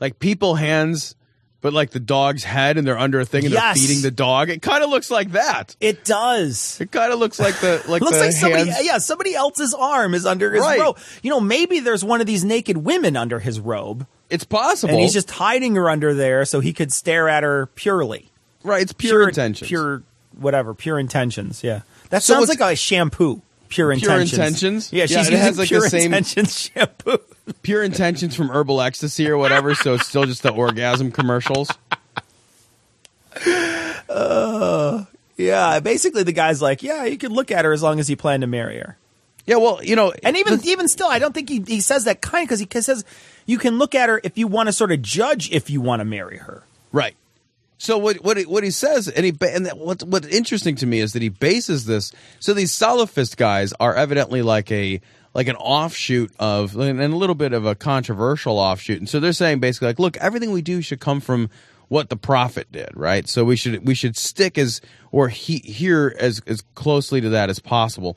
[0.00, 1.14] like people hands
[1.60, 3.76] but like the dog's head and they're under a thing and Yes.
[3.76, 6.78] they're feeding the dog it kind of looks like that It does.
[6.80, 9.34] it kind of looks like the like It looks the like somebody, hands- yeah, somebody
[9.34, 10.78] else's arm is under his Right.
[10.78, 10.96] robe.
[11.24, 15.00] You know, maybe there's one of these naked women under his robe, it's possible and
[15.02, 18.30] he's just hiding her under there so he could stare at her purely.
[18.62, 20.02] right it's pure, intentions pure
[20.38, 21.64] whatever, pure intentions.
[21.64, 23.42] Yeah, that So sounds like a shampoo.
[23.68, 24.32] Pure Pure intentions.
[24.32, 24.92] Intentions?
[24.92, 27.18] Yeah, Yeah, she's it using has, like, the pure same- intentions shampoo.
[27.62, 31.68] pure intentions from herbal ecstasy or whatever so it's still just the orgasm commercials
[34.08, 35.04] Uh,
[35.36, 38.16] Yeah, basically the guy's like, yeah, you could look at her as long as you
[38.16, 38.96] plan to marry her.
[39.48, 42.20] Yeah well you know And even even still, I don't think he, he says that
[42.20, 43.04] kind because he says
[43.46, 46.00] you can look at her if you want to sort of judge if you want
[46.00, 46.62] to marry her.
[46.92, 47.16] Right.
[47.78, 50.86] So what what he, what he says, and he and that- what's what's interesting to
[50.86, 52.12] me is that he bases this.
[52.40, 55.00] So these Salafist guys are evidently like a
[55.32, 58.98] like an offshoot of and a little bit of a controversial offshoot.
[58.98, 61.50] And so they're saying basically like, look, everything we do should come from
[61.88, 63.28] what the prophet did, right?
[63.28, 64.80] So we should we should stick as
[65.12, 68.16] or he, hear as as closely to that as possible.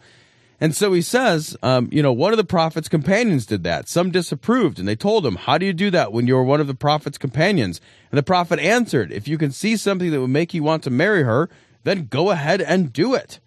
[0.62, 3.90] And so he says, um, you know, one of the prophet's companions did that.
[3.90, 6.68] Some disapproved, and they told him, How do you do that when you're one of
[6.68, 7.82] the prophet's companions?
[8.12, 10.92] And the prophet answered, If you can see something that would make you want to
[10.92, 11.50] marry her,
[11.84, 13.40] then go ahead and do it.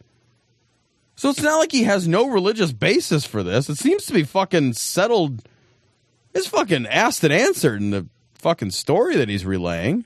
[1.14, 3.68] So it's not like he has no religious basis for this.
[3.70, 5.46] It seems to be fucking settled.
[6.34, 10.04] It's fucking asked and answered in the fucking story that he's relaying.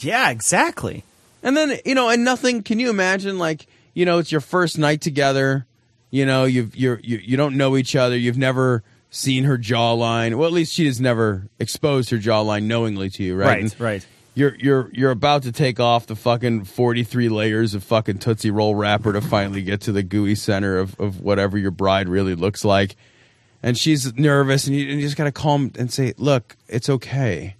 [0.00, 1.04] Yeah, exactly.
[1.42, 4.78] And then, you know, and nothing, can you imagine like, you know, it's your first
[4.78, 5.66] night together,
[6.12, 10.36] you know, you've, you're, you, you don't know each other, you've never seen her jawline.
[10.36, 13.46] Well, at least she has never exposed her jawline knowingly to you, right?
[13.46, 14.06] Right, And right.
[14.34, 18.74] You're, you're, you're about to take off the fucking 43 layers of fucking Tootsie Roll
[18.74, 22.64] wrapper to finally get to the gooey center of, of whatever your bride really looks
[22.64, 22.96] like.
[23.62, 26.88] And she's nervous and you, and you just got to calm and say, look, it's
[26.88, 27.56] okay.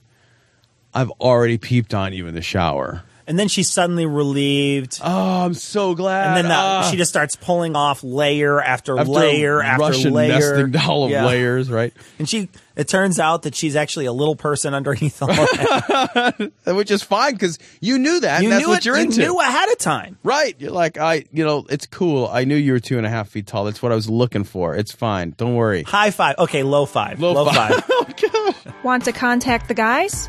[0.94, 3.02] I've already peeped on you in the shower.
[3.26, 4.98] And then she's suddenly relieved.
[5.02, 6.28] Oh, I'm so glad.
[6.28, 6.88] And then the, Ah.
[6.90, 10.32] she just starts pulling off layer after, After layer after Russian layer.
[10.32, 11.26] nesting doll of Yeah.
[11.26, 11.92] layers, right?
[12.18, 16.52] And she, it turns out that she's actually a little person underneath all that.
[16.66, 18.42] Which is fine because you knew that.
[18.42, 19.20] you and that's knew what it, you're you into.
[19.20, 20.18] knew ahead of time.
[20.24, 20.56] Right.
[20.58, 22.26] You're like, I, you know, it's cool.
[22.26, 23.64] I knew you were two and a half feet tall.
[23.64, 24.74] That's what I was looking for.
[24.74, 25.34] It's fine.
[25.36, 25.84] Don't worry.
[25.84, 26.36] High five.
[26.38, 27.20] Okay, low five.
[27.20, 27.84] Low five.
[28.82, 30.28] Want to contact the guys?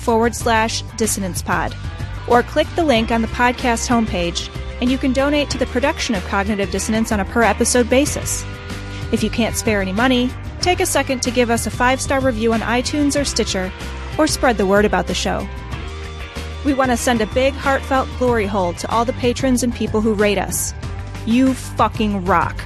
[0.00, 1.74] forward slash dissonance pod.
[2.28, 4.48] Or click the link on the podcast homepage
[4.80, 8.44] and you can donate to the production of Cognitive Dissonance on a per episode basis.
[9.12, 12.20] If you can't spare any money, take a second to give us a five star
[12.20, 13.72] review on iTunes or Stitcher,
[14.18, 15.46] or spread the word about the show.
[16.64, 20.00] We want to send a big, heartfelt glory hole to all the patrons and people
[20.00, 20.74] who rate us.
[21.26, 22.60] You fucking rock.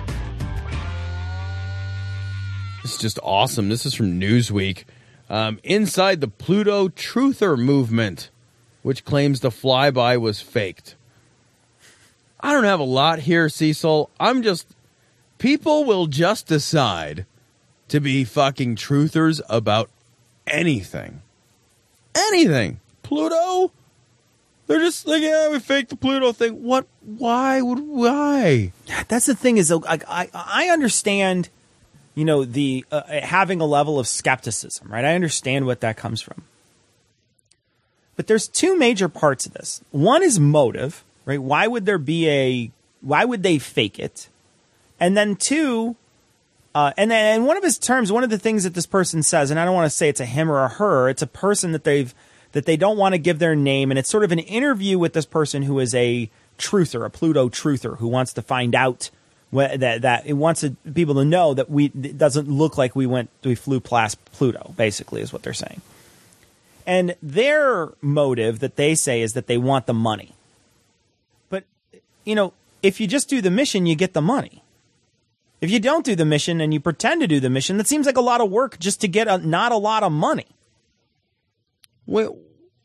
[2.82, 3.68] It's just awesome.
[3.68, 4.84] This is from Newsweek.
[5.30, 8.30] Um, inside the Pluto Truther movement,
[8.82, 10.96] which claims the flyby was faked.
[12.40, 14.10] I don't have a lot here, Cecil.
[14.20, 14.66] I'm just.
[15.38, 17.26] People will just decide
[17.88, 19.90] to be fucking truthers about
[20.46, 21.22] anything.
[22.14, 22.80] Anything.
[23.02, 23.72] Pluto?
[24.66, 26.62] They're just like, yeah, we faked the Pluto thing.
[26.62, 26.86] What?
[27.00, 27.80] Why would.
[27.80, 28.72] Why?
[29.08, 31.48] That's the thing is, I, I, I understand,
[32.14, 35.04] you know, the uh, having a level of skepticism, right?
[35.04, 36.44] I understand what that comes from.
[38.16, 39.82] But there's two major parts of this.
[39.90, 41.42] One is motive, right?
[41.42, 42.70] Why would there be a?
[43.00, 44.28] Why would they fake it?
[45.00, 45.96] And then two,
[46.74, 49.22] uh, and then and one of his terms, one of the things that this person
[49.22, 51.26] says, and I don't want to say it's a him or a her, it's a
[51.26, 52.14] person that they've
[52.52, 55.12] that they don't want to give their name, and it's sort of an interview with
[55.12, 59.10] this person who is a truther, a Pluto truther, who wants to find out
[59.54, 63.30] that that it wants people to know that we it doesn't look like we went
[63.42, 64.74] we flew past Pluto.
[64.76, 65.80] Basically, is what they're saying.
[66.86, 70.32] And their motive that they say is that they want the money.
[71.48, 71.64] But
[72.24, 74.62] you know, if you just do the mission, you get the money.
[75.60, 78.04] If you don't do the mission and you pretend to do the mission, that seems
[78.04, 80.46] like a lot of work just to get a, not a lot of money.
[82.06, 82.28] Wait,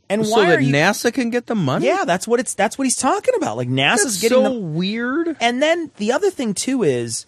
[0.10, 0.74] And so why that you?
[0.74, 1.86] NASA can get the money?
[1.86, 2.56] Yeah, that's what it's.
[2.56, 3.58] That's what he's talking about.
[3.58, 5.38] Like NASA's That's getting so the, weird.
[5.40, 7.28] And then the other thing too is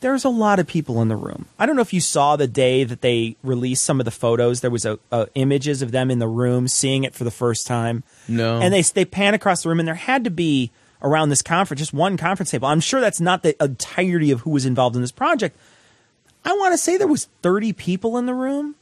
[0.00, 1.46] there's a lot of people in the room.
[1.58, 4.60] I don't know if you saw the day that they released some of the photos.
[4.60, 7.66] There was a, a images of them in the room seeing it for the first
[7.66, 8.04] time.
[8.26, 8.60] No.
[8.60, 10.70] And they they pan across the room, and there had to be
[11.02, 12.68] around this conference just one conference table.
[12.68, 15.56] I'm sure that's not the entirety of who was involved in this project.
[16.44, 18.76] I want to say there was 30 people in the room.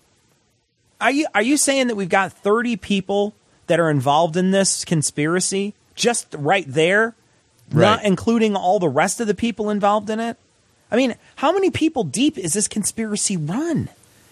[1.01, 3.35] Are you are you saying that we've got 30 people
[3.67, 7.15] that are involved in this conspiracy just right there,
[7.71, 10.37] not including all the rest of the people involved in it?
[10.91, 13.89] I mean, how many people deep is this conspiracy run?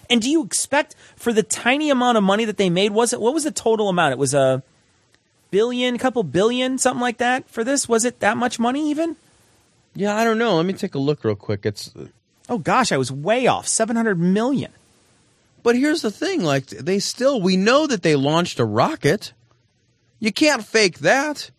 [0.08, 3.20] And do you expect for the tiny amount of money that they made was it
[3.20, 4.12] what was the total amount?
[4.12, 4.62] It was a
[5.50, 7.88] billion, couple billion, something like that for this?
[7.88, 9.16] Was it that much money even?
[9.94, 10.56] Yeah, I don't know.
[10.56, 11.66] Let me take a look real quick.
[11.66, 11.92] It's
[12.48, 13.66] Oh gosh, I was way off.
[13.66, 14.72] 700 million.
[15.64, 19.32] But here's the thing, like they still we know that they launched a rocket.
[20.20, 21.50] You can't fake that.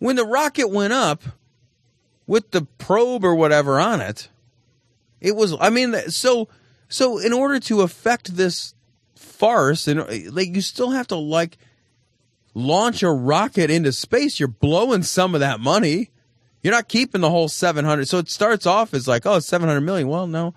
[0.00, 1.22] When the rocket went up
[2.26, 4.28] with the probe or whatever on it,
[5.20, 6.48] it was I mean so
[6.88, 8.74] so in order to affect this
[9.14, 11.56] farce and like you still have to like
[12.54, 16.10] launch a rocket into space, you're blowing some of that money.
[16.60, 18.08] You're not keeping the whole 700.
[18.08, 20.08] So it starts off as like, oh, it's 700 million.
[20.08, 20.54] Well, no,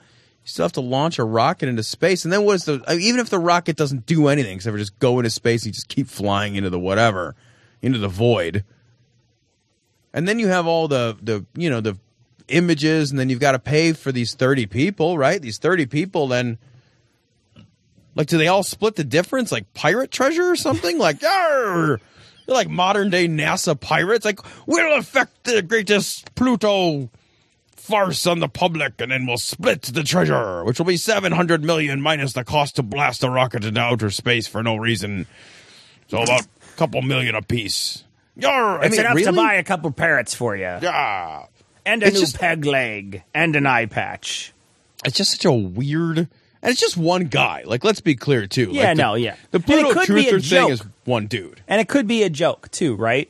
[0.47, 2.23] you still have to launch a rocket into space.
[2.23, 4.77] And then what's the, I mean, even if the rocket doesn't do anything except for
[4.77, 7.35] just go into space, you just keep flying into the whatever,
[7.81, 8.63] into the void.
[10.13, 11.97] And then you have all the, the, you know, the
[12.47, 15.41] images and then you've got to pay for these 30 people, right?
[15.41, 16.57] These 30 people then,
[18.15, 19.51] like, do they all split the difference?
[19.51, 20.97] Like pirate treasure or something?
[20.97, 21.19] Like!
[21.19, 21.99] They're
[22.47, 24.23] like modern day NASA pirates.
[24.23, 27.09] Like, we'll affect the greatest Pluto
[27.87, 32.01] farce on the public, and then we'll split the treasure, which will be 700 million
[32.01, 35.25] minus the cost to blast a rocket into outer space for no reason.
[36.09, 38.03] So about a couple million apiece.
[38.39, 38.79] Yarr!
[38.79, 39.25] I It's mean, enough really?
[39.25, 40.63] to buy a couple parrots for you.
[40.81, 41.45] Yeah.
[41.85, 43.23] And a It's new just- peg leg.
[43.33, 44.53] And an eye patch.
[45.05, 46.17] It's just such a weird.
[46.17, 47.63] And it's just one guy.
[47.65, 48.69] Like, let's be clear, too.
[48.71, 49.35] Yeah, Like, the- no, yeah.
[49.51, 51.61] The Pluto truther thing is one dude.
[51.67, 53.29] And it could be a joke, too, right?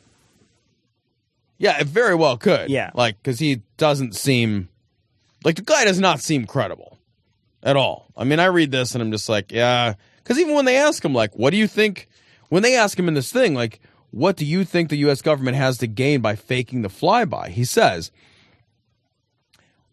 [1.58, 2.70] Yeah, it very well could.
[2.70, 2.92] Yeah.
[2.94, 4.70] Like, because he doesn't seem.
[5.44, 6.98] Like, the guy does not seem credible
[7.64, 8.08] at all.
[8.16, 9.96] I mean, I read this and I'm just like, yeah.
[10.18, 12.08] Because even when they ask him, like, what do you think.
[12.50, 13.82] When they ask him in this thing, like,
[14.12, 15.22] what do you think the U.S.
[15.22, 17.50] government has to gain by faking the flyby?
[17.50, 18.10] He says,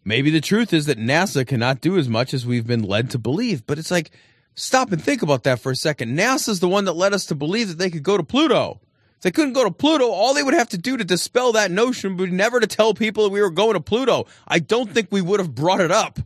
[0.05, 3.19] maybe the truth is that NASA cannot do as much as we've been led to
[3.19, 3.65] believe.
[3.67, 4.11] But it's like,
[4.55, 6.17] stop and think about that for a second.
[6.17, 8.79] NASA's the one that led us to believe that they could go to Pluto.
[9.25, 12.15] They couldn't go to Pluto, all they would have to do to dispel that notion
[12.15, 14.27] would be never to tell people that we were going to Pluto.
[14.47, 16.19] I don't think we would have brought it up.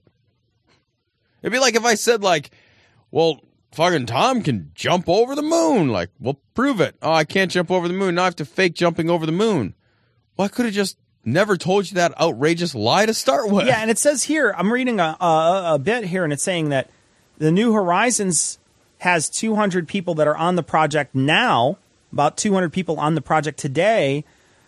[1.42, 2.52] It'd be like if I said, like,
[3.10, 3.40] well,
[3.72, 5.88] fucking Tom can jump over the moon.
[5.88, 6.98] Like, well, prove it.
[7.02, 8.16] Oh, I can't jump over the moon.
[8.16, 9.76] Now I have to fake jumping over the moon.
[10.36, 13.66] Well, I could have just never told you that outrageous lie to start with.
[13.66, 16.68] Yeah, and it says here, I'm reading a, a, a bit here, and it's saying
[16.68, 16.90] that
[17.38, 18.60] the New Horizons
[18.98, 21.78] has 200 people that are on the project now,
[22.14, 24.24] about 200 people on the project today,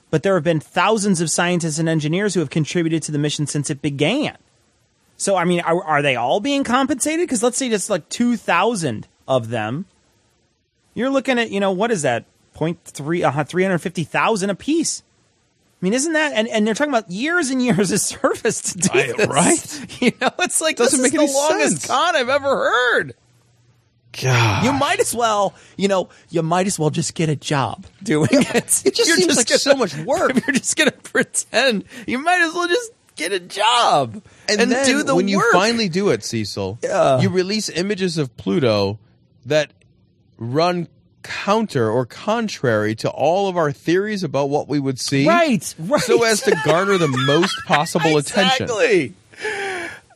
[0.10, 3.48] but there have been thousands of scientists and engineers who have contributed to the mission
[3.48, 4.38] since it began.
[5.18, 7.26] So, I mean, are, are they all being compensated?
[7.28, 9.86] Because let's say just like 2,000 of them.
[10.94, 12.26] You're looking at, you know, what is that?
[12.58, 15.04] 0.3, uh, 350,000 a piece.
[15.82, 18.78] I mean, isn't that and, and they're talking about years and years of service to
[18.78, 19.88] do I- this, right?
[20.02, 21.88] You know, it's like Doesn't this make is the longest sense.
[21.88, 23.16] con I've ever heard.
[24.22, 24.66] God.
[24.66, 28.28] You might as well, you know, you might as well just get a job doing
[28.32, 28.82] it.
[28.86, 30.36] It just You're seems like so much work.
[30.36, 34.72] If you're just gonna pretend, you might as well just get a job and, and,
[34.72, 35.32] then do the when work.
[35.32, 37.20] you finally do it, Cecil, Yeah.
[37.22, 39.00] you release images of Pluto
[39.46, 39.72] that
[40.38, 40.88] run
[41.24, 45.28] counter or contrary to all of our theories about what we would see.
[45.28, 48.68] right, right, So as to garner the most possible attention.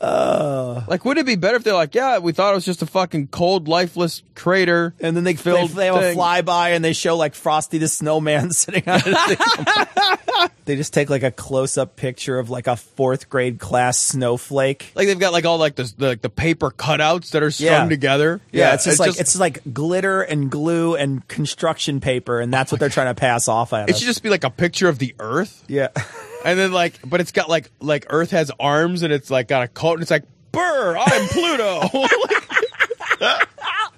[0.01, 0.83] Exactly.
[0.87, 2.85] Like, wouldn't it be better if they're like, yeah, we thought it was just a
[2.85, 4.93] fucking cold, lifeless crater.
[4.99, 6.17] And then they, they, Filled they have thing.
[6.17, 10.51] a flyby and they show like Frosty the Snowman sitting on it.
[10.65, 14.91] they just take like a close up picture of like a fourth grade class snowflake.
[14.95, 17.69] Like they've got like all like the, the like the paper cutouts that are strung
[17.83, 17.89] Yeah.
[17.89, 18.41] together.
[18.51, 22.79] Yeah, it's just like it's like glitter and glue and construction paper, and that's what
[22.79, 23.99] they're trying to pass off at it us.
[23.99, 25.63] should just be like a picture of the Earth.
[25.67, 25.87] yeah,
[26.45, 29.63] And then like, but it's got like like Earth has arms and it's like got
[29.63, 31.81] a coat and it's like, Burr, I'm Pluto.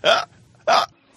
[0.03, 0.25] I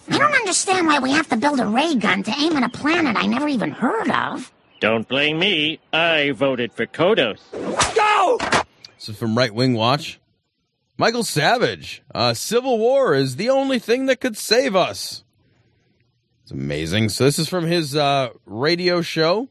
[0.09, 3.17] don't understand why we have to build a ray gun to aim at a planet
[3.17, 4.53] I never even heard of.
[4.81, 5.79] Don't blame me.
[5.93, 7.39] I voted for Kodos.
[7.95, 8.39] Go!
[8.97, 10.19] This is from Right Wing Watch.
[10.99, 12.03] Michael Savage.
[12.13, 15.23] Uh, Civil War is the only thing that could save us.
[16.43, 17.11] It's amazing.
[17.11, 19.49] So this is from his uh, radio show.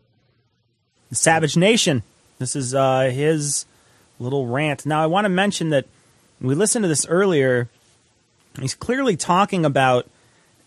[1.11, 2.03] Savage Nation.
[2.37, 3.65] This is uh, his
[4.19, 4.85] little rant.
[4.85, 5.85] Now, I want to mention that
[6.41, 7.69] we listened to this earlier.
[8.59, 10.07] He's clearly talking about,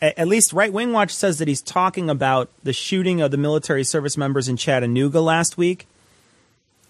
[0.00, 3.84] at least Right Wing Watch says that he's talking about the shooting of the military
[3.84, 5.86] service members in Chattanooga last week.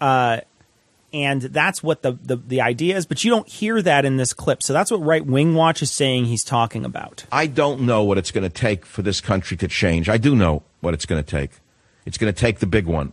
[0.00, 0.40] Uh,
[1.12, 4.32] and that's what the, the, the idea is, but you don't hear that in this
[4.32, 4.62] clip.
[4.62, 7.26] So that's what Right Wing Watch is saying he's talking about.
[7.30, 10.08] I don't know what it's going to take for this country to change.
[10.08, 11.50] I do know what it's going to take.
[12.06, 13.12] It's going to take the big one.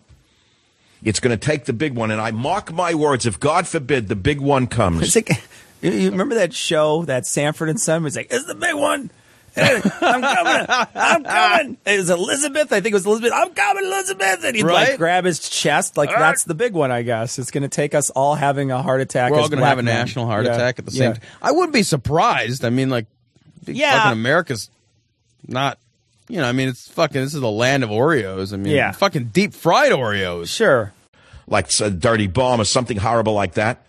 [1.03, 2.11] It's going to take the big one.
[2.11, 5.43] And I mark my words, if God forbid the big one It's comes, like,
[5.81, 8.03] you- you remember that show, that Sanford and Son?
[8.03, 9.09] was like, "It's the big one.
[9.57, 9.81] I'm
[10.21, 10.65] coming.
[10.95, 12.71] I'm coming." It was Elizabeth.
[12.71, 13.31] I think it was Elizabeth.
[13.33, 14.43] I'm coming, Elizabeth.
[14.43, 14.89] And he'd Right?
[14.89, 16.91] like grab his chest, like that's the big one.
[16.91, 19.31] I guess it's going to take us all having a heart attack.
[19.31, 20.55] We're all going to black have a national heart Yeah.
[20.55, 20.97] attack at the Yeah.
[20.99, 21.21] same time.
[21.41, 22.63] I wouldn't be surprised.
[22.65, 23.05] I mean, like,
[23.65, 24.03] Yeah.
[24.03, 24.69] fucking America's
[25.47, 25.77] not,
[26.29, 28.53] you know, I mean, it's fucking, this is the land of Oreos.
[28.53, 28.91] I mean, Yeah.
[28.91, 30.47] fucking deep fried Oreos.
[30.47, 30.93] Sure.
[31.47, 33.83] like a dirty bomb or something horrible like that,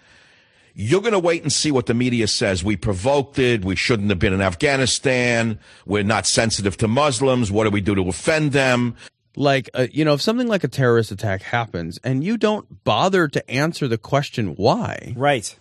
[0.74, 2.64] you're going to wait and see what the media says.
[2.64, 3.64] We provoked it.
[3.66, 5.58] We shouldn't have been in Afghanistan.
[5.84, 7.50] We're not sensitive to Muslims.
[7.52, 8.96] What do we do to offend them?
[9.36, 13.28] like uh, you know if something like a terrorist attack happens and you don't bother
[13.28, 15.56] to answer the question why right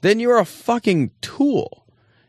[0.00, 1.84] then you're a fucking tool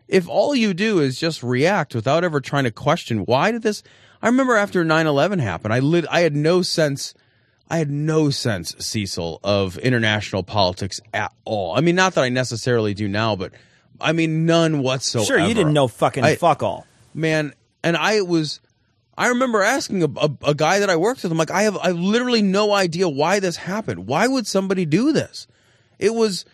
[0.08, 3.84] if all you do is just react without ever trying to question why did this
[4.22, 7.14] i remember after 9-11 happened i lit i had no sense
[7.70, 11.76] i had no sense cecil of international politics at all.
[11.76, 13.52] I mean not that i necessarily do now but
[14.00, 15.26] i mean none whatsoever.
[15.26, 16.86] Sure, you didn't know fucking I- fuck all.
[17.14, 17.54] man
[17.84, 18.60] and i was
[19.18, 21.76] i remember asking a, a, a guy that i worked with i'm like i have
[21.78, 24.08] i have literally no idea why this happened.
[24.08, 25.48] Why would somebody do this?
[26.00, 26.46] It was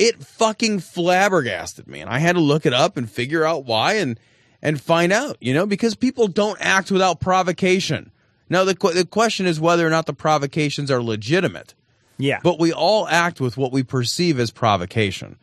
[0.00, 3.94] it fucking flabbergasted me and i had to look it up and figure out why
[3.94, 4.18] and
[4.62, 8.10] and find out you know because people don't act without provocation
[8.48, 11.74] now the, que- the question is whether or not the provocations are legitimate
[12.18, 12.40] Yeah.
[12.42, 15.36] but we all act with what we perceive as provocation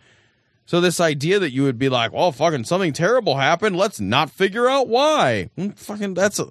[0.66, 3.78] so this idea that you would be like, "Well, fucking something terrible happened.
[3.78, 6.47] Let's not figure out why." Mm, Fucking that's a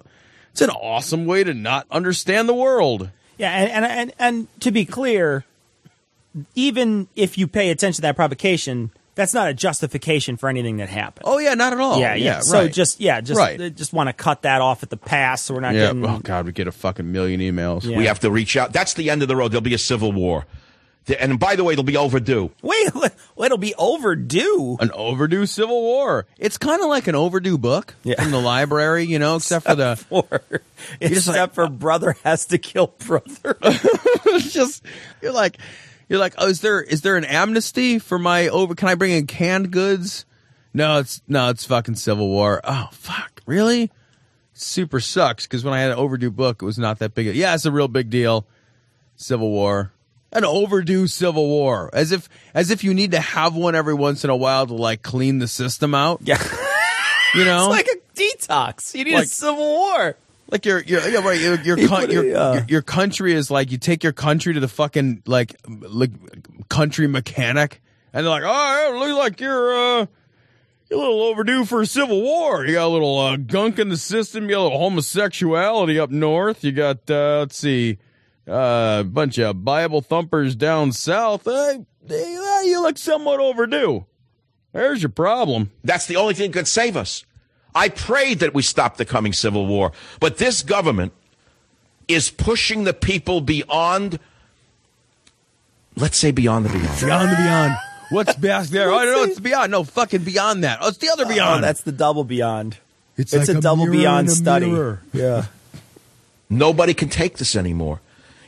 [0.51, 3.11] it's an awesome way to not understand the world.
[3.37, 5.45] Yeah, and, and and and to be clear,
[6.55, 10.89] even if you pay attention to that provocation, that's not a justification for anything that
[10.89, 11.23] happened.
[11.25, 11.99] Oh yeah, not at all.
[11.99, 12.35] yeah, yeah.
[12.35, 12.71] yeah So right.
[12.71, 13.75] just yeah, just Right.
[13.75, 15.87] just want to cut that off at the pass, so we're not yeah.
[15.87, 16.05] getting.
[16.05, 17.83] Oh god, we get a fucking million emails.
[17.83, 17.97] Yeah.
[17.97, 18.73] We have to reach out.
[18.73, 19.51] That's the end of the road.
[19.51, 20.45] There'll be a civil war.
[21.19, 22.51] And by the way, it'll be overdue.
[22.61, 22.89] Wait,
[23.37, 24.77] it'll be overdue.
[24.79, 26.25] An overdue civil war.
[26.37, 29.95] It's kind of like an overdue book from the library, you know, except for the
[30.09, 30.41] for
[31.01, 33.57] just except for brother has to kill brother.
[33.61, 34.83] it's just
[35.21, 35.57] you're like
[36.09, 38.75] you're like, oh, is there is there an amnesty for my over?
[38.75, 40.25] Can I bring in canned goods?
[40.73, 42.61] No, it's no, it's fucking Civil War.
[42.63, 43.91] Oh fuck, really?
[44.53, 47.27] Super sucks because when I had an overdue book, it was not that big.
[47.27, 48.45] a- Yeah, it's a real big deal.
[49.15, 49.91] Civil War,
[50.31, 54.23] an overdue Civil War, as if as if you need to have one every once
[54.23, 56.19] in a while to like clean the system out.
[56.23, 56.41] Yeah,
[57.35, 58.93] you know, it's like a detox.
[58.95, 60.15] You need a civil war.
[60.49, 63.33] Like your your yeah, right your your, You coun- a, your, uh, your your country
[63.33, 66.11] is like you take your country to the fucking like like
[66.69, 67.81] country mechanic
[68.13, 70.05] and they're like oh it looks like you're uh
[70.89, 72.65] you're a little overdue for a civil war.
[72.65, 74.45] You got a little uh, gunk in the system.
[74.45, 76.63] You got a little homosexuality up north.
[76.63, 77.97] You got uh let's see
[78.47, 81.45] uh, a bunch of bible thumpers down south.
[81.47, 81.79] Uh,
[82.09, 84.05] uh, you look somewhat overdue.
[84.71, 85.71] There's your problem.
[85.83, 87.25] That's the only thing that could save us.
[87.77, 91.13] I prayed that we stop the coming civil war, but this government
[92.07, 94.17] is pushing the people beyond,
[95.95, 96.99] let's say beyond the beyond.
[96.99, 97.73] beyond the beyond
[98.09, 101.25] what's back there oh no it's beyond no fucking beyond that oh it's the other
[101.25, 102.77] oh, beyond Oh, that's the double beyond.
[103.17, 104.71] It's It's, like a, a double beyond a study.
[104.71, 105.01] mirror.
[105.13, 105.45] Yeah.
[106.49, 107.99] Nobody can take this anymore.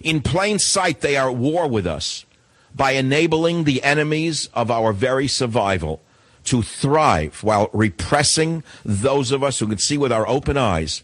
[0.01, 2.25] In plain sight, they are at war with us
[2.73, 6.01] by enabling the enemies of our very survival
[6.49, 11.03] to thrive while repressing those of us who can see with our open eyes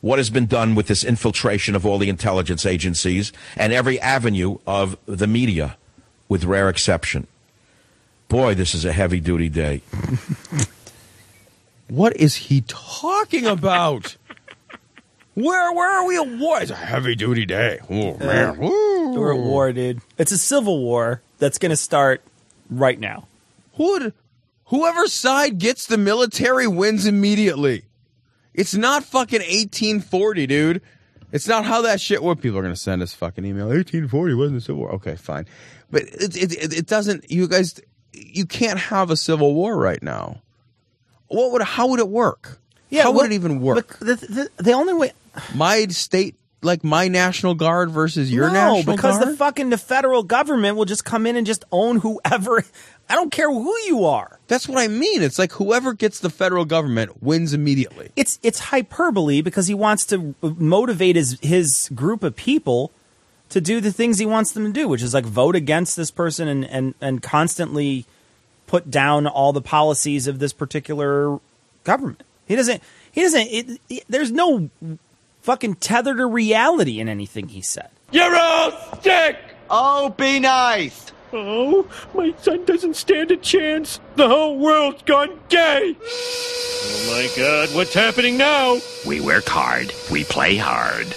[0.00, 4.58] what has been done with this infiltration of all the intelligence agencies and every avenue
[4.66, 5.76] of the media,
[6.28, 7.26] with rare exception.
[8.28, 9.80] Boy, this is a heavy duty day.
[11.88, 14.16] What is he talking about?
[15.34, 16.60] where where are we at war?
[16.60, 17.80] It's a heavy duty day.
[17.90, 18.58] Oh uh, man.
[18.58, 19.12] Woo.
[19.12, 20.00] We're at war, dude.
[20.18, 22.22] It's a civil war that's going to start
[22.70, 23.26] right now.
[23.74, 24.14] Who would,
[24.74, 27.84] whoever side gets the military wins immediately.
[28.52, 30.82] It's not fucking 1840, dude.
[31.32, 33.66] It's not how that shit What People are going to send us fucking email.
[33.66, 34.92] 1840 wasn't a civil war.
[34.92, 35.46] Okay, fine.
[35.90, 37.80] But it, it, it, it doesn't, you guys,
[38.12, 40.42] you can't have a civil war right now.
[41.28, 42.60] What would, how would it work?
[42.90, 43.98] Yeah, how well, would it even work?
[43.98, 45.12] The, the, the only way.
[45.54, 48.86] My state, like my National Guard versus your no, National Guard?
[48.86, 52.64] No, because the fucking the federal government will just come in and just own whoever.
[53.08, 54.38] I don't care who you are.
[54.48, 55.22] That's what I mean.
[55.22, 58.10] It's like whoever gets the federal government wins immediately.
[58.16, 62.90] It's it's hyperbole because he wants to motivate his his group of people
[63.50, 66.10] to do the things he wants them to do, which is like vote against this
[66.10, 68.06] person and and and constantly
[68.66, 71.38] put down all the policies of this particular
[71.84, 72.22] government.
[72.46, 72.82] He doesn't.
[73.12, 73.46] He doesn't.
[73.48, 74.70] It, it- there's no
[75.44, 77.90] fucking tether to reality in anything he said.
[78.10, 78.72] You're all
[79.02, 79.36] sick!
[79.68, 81.12] Oh, be nice!
[81.34, 84.00] Oh, my son doesn't stand a chance.
[84.16, 85.96] The whole world's gone gay!
[86.00, 88.78] Oh my god, what's happening now?
[89.06, 89.92] We work hard.
[90.10, 91.14] We play hard.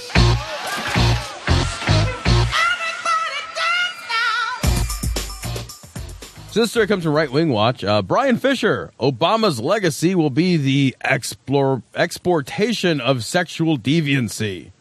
[6.57, 7.83] So this story comes from Right Wing Watch.
[7.83, 14.71] Uh, Bryan Fischer, Obama's legacy will be the explore, exportation of sexual deviancy.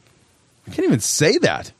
[0.66, 1.72] I can't even say that.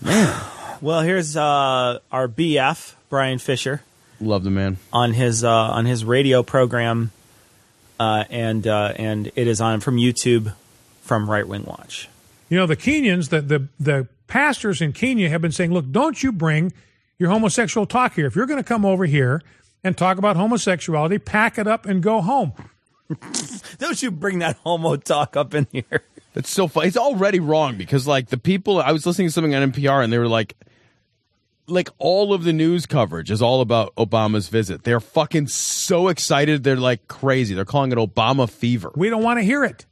[0.00, 0.42] Man.
[0.80, 3.82] Well, here's uh, our BF Bryan Fischer
[4.20, 4.78] Love the man.
[4.92, 7.12] on his uh, on his radio program,
[8.00, 10.52] uh, and uh, and it is on from YouTube
[11.02, 12.08] from Right Wing Watch.
[12.48, 16.20] You know, the Kenyans, the, the, the pastors in Kenya have been saying, look, don't
[16.20, 16.72] you bring
[17.18, 18.26] your homosexual talk here.
[18.26, 19.42] If you're going to come over here
[19.82, 22.52] and talk about homosexuality, pack it up and go home.
[23.78, 26.02] Don't you bring that homo talk up in here.
[26.34, 26.88] It's so funny.
[26.88, 30.12] It's already wrong because like the people I was listening to something on NPR and
[30.12, 30.54] they were like
[31.68, 34.84] like all of the news coverage is all about Obama's visit.
[34.84, 36.62] They're fucking so excited.
[36.62, 37.54] They're like crazy.
[37.54, 38.92] They're calling it Obama fever.
[38.94, 39.86] We don't want to hear it.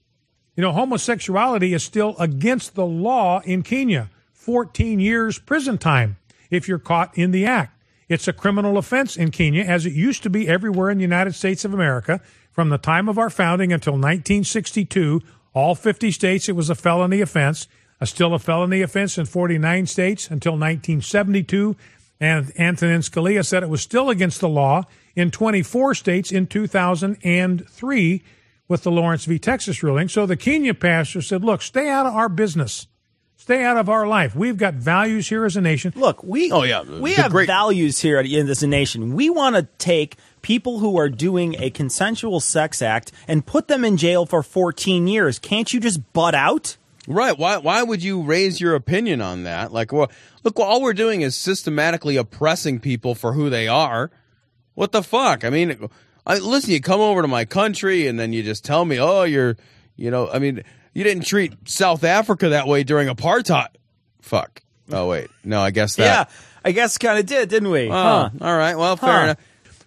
[0.54, 4.10] You know, homosexuality is still against the law in Kenya.
[4.32, 6.16] 14 years prison time
[6.50, 7.80] if you're caught in the act.
[8.08, 11.34] It's a criminal offense in Kenya, as it used to be everywhere in the United
[11.34, 12.20] States of America.
[12.50, 15.20] From the time of our founding until 1962,
[15.54, 17.66] all 50 states, it was a felony offense.
[18.00, 21.76] A still a felony offense in 49 states until 1972.
[22.20, 24.84] And Antonin Scalia said it was still against the law
[25.14, 28.22] in 24 states in 2003
[28.66, 29.38] with the Lawrence v.
[29.38, 30.08] Texas ruling.
[30.08, 32.86] So the Kenya pastor said, look, stay out of our business.
[33.44, 34.34] Stay out of our life.
[34.34, 35.92] We've got values here as a nation.
[35.96, 36.80] Look, we Oh, yeah.
[36.82, 39.14] we The have great- values here at, in this nation.
[39.14, 43.84] We want to take people who are doing a consensual sex act and put them
[43.84, 45.38] in jail for 14 years.
[45.38, 46.78] Can't you just butt out?
[47.06, 47.36] Right.
[47.38, 49.72] Why why would you raise your opinion on that?
[49.74, 50.10] Like well,
[50.42, 54.10] look, all we're doing is systematically oppressing people for who they are.
[54.72, 55.44] What the fuck?
[55.44, 55.90] I mean,
[56.26, 59.24] I, listen, you come over to my country and then you just tell me, "Oh,
[59.24, 59.58] you're,
[59.96, 60.64] you know, I mean,
[60.94, 63.68] you didn't treat South Africa that way during apartheid."
[64.22, 64.62] Fuck.
[64.90, 65.28] Oh wait.
[65.44, 66.04] No, I guess that.
[66.30, 66.34] Yeah,
[66.64, 67.88] I guess kind of did, didn't we?
[67.88, 68.30] Oh, huh.
[68.40, 68.76] all right.
[68.76, 69.22] Well, fair Huh.
[69.24, 69.38] enough.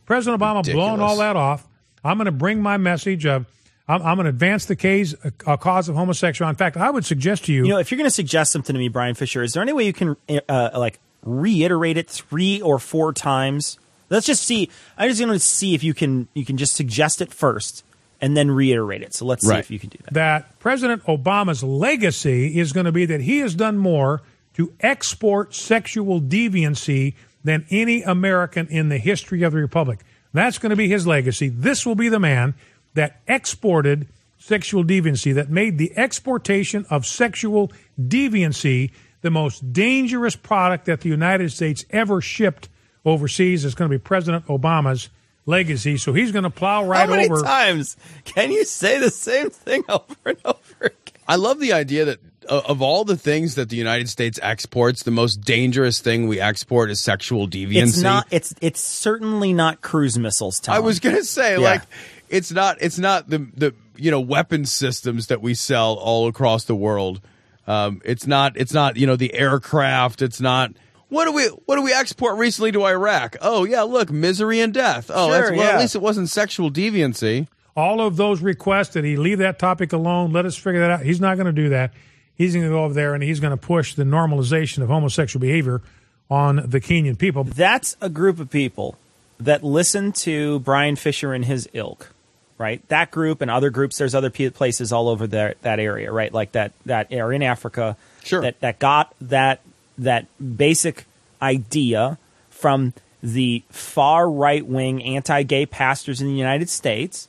[0.05, 1.01] President Obama blowing Ridiculous.
[1.01, 1.67] all that off.
[2.03, 3.45] I'm going to bring my message of
[3.87, 6.55] I'm, I'm going to advance the case, a, cause of homosexuality.
[6.55, 8.73] In fact, I would suggest to you, You know, if you're going to suggest something
[8.73, 12.09] to me, Bryan Fischer, is there any way you can uh, uh like reiterate it
[12.09, 13.77] three or four times?
[14.09, 14.69] Let's just see.
[14.97, 17.83] I'm just want to see if you can you can just suggest it first
[18.21, 19.13] and then reiterate it.
[19.13, 19.59] So let's see Right.
[19.59, 20.13] if you can do that.
[20.13, 24.21] that President Obama's legacy is going to be that he has done more
[24.55, 27.13] to export sexual deviancy
[27.43, 29.99] than any American in the history of the Republic.
[30.33, 31.47] That's going to be his legacy.
[31.49, 32.55] This will be the man
[32.95, 34.07] that exported
[34.39, 38.91] sexual deviancy, that made the exportation of sexual deviancy
[39.21, 42.69] the most dangerous product that the United States ever shipped
[43.05, 43.65] overseas.
[43.65, 45.09] It's going to be President Obama's
[45.47, 45.97] legacy.
[45.97, 47.41] So he's going to plow right How many over.
[47.41, 50.91] times can you say the same thing over and over again?
[51.27, 55.03] I love the idea that uh, of all the things that the United States exports,
[55.03, 57.83] the most dangerous thing we export is sexual deviancy.
[57.83, 58.27] It's not.
[58.31, 60.59] It's it's certainly not cruise missiles.
[60.59, 60.75] Tom.
[60.75, 61.69] I was gonna say, Yeah.
[61.71, 61.81] like,
[62.29, 62.77] it's not.
[62.79, 67.19] It's not the the you know weapon systems that we sell all across the world.
[67.67, 68.55] Um, it's not.
[68.55, 68.95] It's not.
[68.95, 70.21] You know the aircraft.
[70.21, 70.71] It's not.
[71.09, 73.37] What do we What do we export recently to Iraq?
[73.41, 75.09] Oh yeah, look, misery and death.
[75.13, 75.59] Oh, that's well.
[75.59, 75.69] yeah.
[75.75, 77.47] At least it wasn't sexual deviancy.
[77.75, 80.33] all of those requests that he leave that topic alone.
[80.33, 81.01] Let us figure that out.
[81.01, 81.93] He's not going to do that.
[82.35, 85.41] He's going to go over there and he's going to push the normalization of homosexual
[85.41, 85.81] behavior
[86.29, 87.43] on the Kenyan people.
[87.45, 88.97] That's a group of people
[89.39, 92.11] that listen to Bryan Fischer and his ilk,
[92.57, 92.85] right?
[92.89, 93.97] That group and other groups.
[93.97, 96.33] There's other places all over there, that area, right?
[96.33, 97.95] Like that that area in Africa.
[98.23, 98.41] Sure.
[98.41, 99.61] That that got that
[99.97, 100.27] that
[100.57, 101.05] basic
[101.41, 102.17] idea
[102.49, 107.27] from the far right wing anti gay pastors in the United States,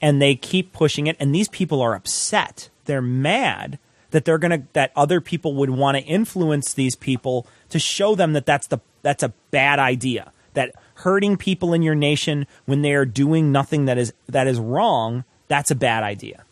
[0.00, 1.16] and they keep pushing it.
[1.20, 2.68] And these people are upset.
[2.84, 3.78] They're mad
[4.10, 8.32] that they're gonna that other people would want to influence these people to show them
[8.32, 10.32] that that's the that's a bad idea.
[10.54, 14.58] That hurting people in your nation when they are doing nothing that is that is
[14.58, 16.44] wrong, that's a bad idea.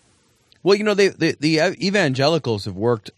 [0.62, 3.11] Well, you know, they, the the evangelicals have worked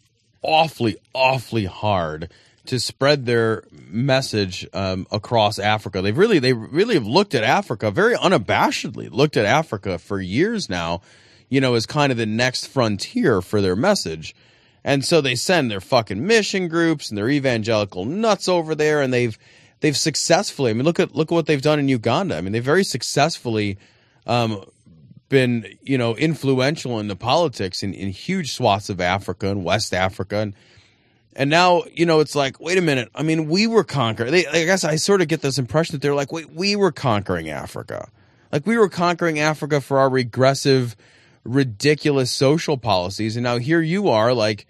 [0.43, 2.31] awfully, awfully hard
[2.67, 6.03] to spread their message um, across Africa.
[6.03, 9.11] They've really, they really have looked at Africa very unabashedly.
[9.11, 11.01] Looked at Africa for years now,
[11.49, 14.35] you know, as kind of the next frontier for their message.
[14.85, 19.13] And so they send their fucking mission groups and their evangelical nuts over there, and
[19.13, 19.37] they've
[19.81, 20.71] they've successfully.
[20.71, 22.37] I mean, look at look at what they've done in Uganda.
[22.37, 23.79] I mean, they very successfully
[24.27, 24.63] um,
[25.29, 29.95] been you know influential in the politics in, in huge swaths of Africa and West
[29.95, 30.39] Africa.
[30.39, 30.55] And
[31.37, 33.11] and now you know it's like wait a minute.
[33.15, 36.03] I mean we were conquered they, I guess I sort of get this impression that
[36.03, 38.09] they're like wait we were conquering Africa.
[38.53, 40.97] Like we were conquering Africa for our regressive
[41.45, 43.37] ridiculous social policies.
[43.37, 44.67] And now here you are like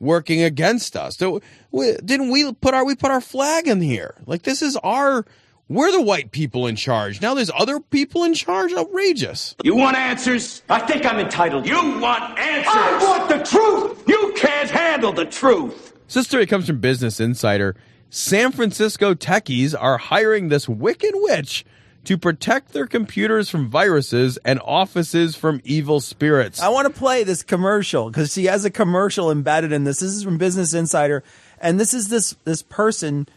[0.00, 1.16] working against us.
[1.16, 1.40] So,
[1.70, 4.14] we, didn't we put our we put our flag in here.
[4.26, 5.24] Like this is our
[5.68, 9.96] we're the white people in charge now there's other people in charge outrageous You want
[9.96, 10.62] answers?
[10.68, 11.66] I think I'm entitled.
[11.66, 12.72] You want answers?
[12.74, 14.04] I want the truth!
[14.08, 15.92] You can't handle the truth!
[16.08, 17.76] So this story comes from Business Insider.
[18.10, 21.66] San Francisco techies are hiring this wicked witch
[22.04, 26.60] to protect their computers from viruses and offices from evil spirits.
[26.62, 30.00] I want to play this commercial because she has a commercial embedded in this.
[30.00, 31.22] This is from Business Insider,
[31.60, 33.28] and this is this this person,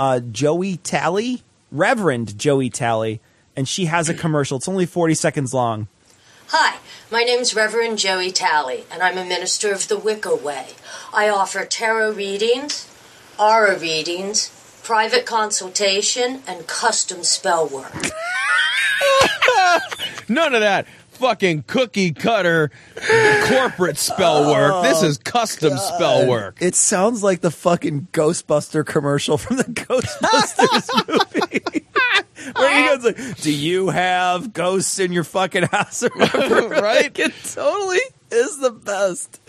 [0.00, 1.42] uh, Joey Talley,
[1.76, 3.20] Reverend Joey Talley,
[3.54, 4.58] and she has a commercial.
[4.58, 5.88] It's only forty seconds long.
[6.48, 6.78] Hi,
[7.10, 10.68] my name's Reverend Joey Talley, and I'm a minister of the Wicca Way.
[11.12, 12.88] I offer tarot readings,
[13.38, 14.50] aura readings,
[14.84, 17.92] private consultation, and custom spell work.
[20.28, 20.86] None of that
[21.16, 22.70] fucking cookie cutter
[23.44, 24.84] corporate spell work.
[24.84, 26.58] This oh, is custom spell work.
[26.60, 31.08] It sounds like the fucking Ghostbuster commercial from the Ghostbusters
[31.72, 31.86] movie.
[32.54, 37.18] Where he goes like, "Do you have ghosts in your fucking house?" Or whatever, right?
[37.18, 38.00] It totally
[38.30, 39.40] is the best.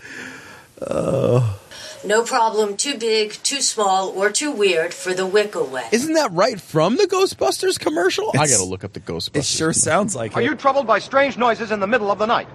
[0.82, 1.60] Oh.
[2.06, 5.88] No problem too big, too small, or too weird for the Wicca Way.
[5.92, 8.30] Isn't that right from the Ghostbusters commercial?
[8.38, 9.38] I gotta look up the Ghostbusters.
[9.38, 10.46] It sure sounds like Are it.
[10.46, 12.48] Are you troubled by strange noises in the middle of the night?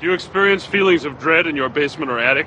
[0.00, 2.46] Do you experience feelings of dread in your basement or attic?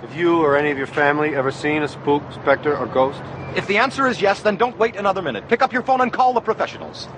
[0.00, 3.22] Have you or any of your family ever seen a spook, specter, or ghost?
[3.54, 5.48] If the answer is yes, then don't wait another minute.
[5.48, 7.08] Pick up your phone and call the professionals.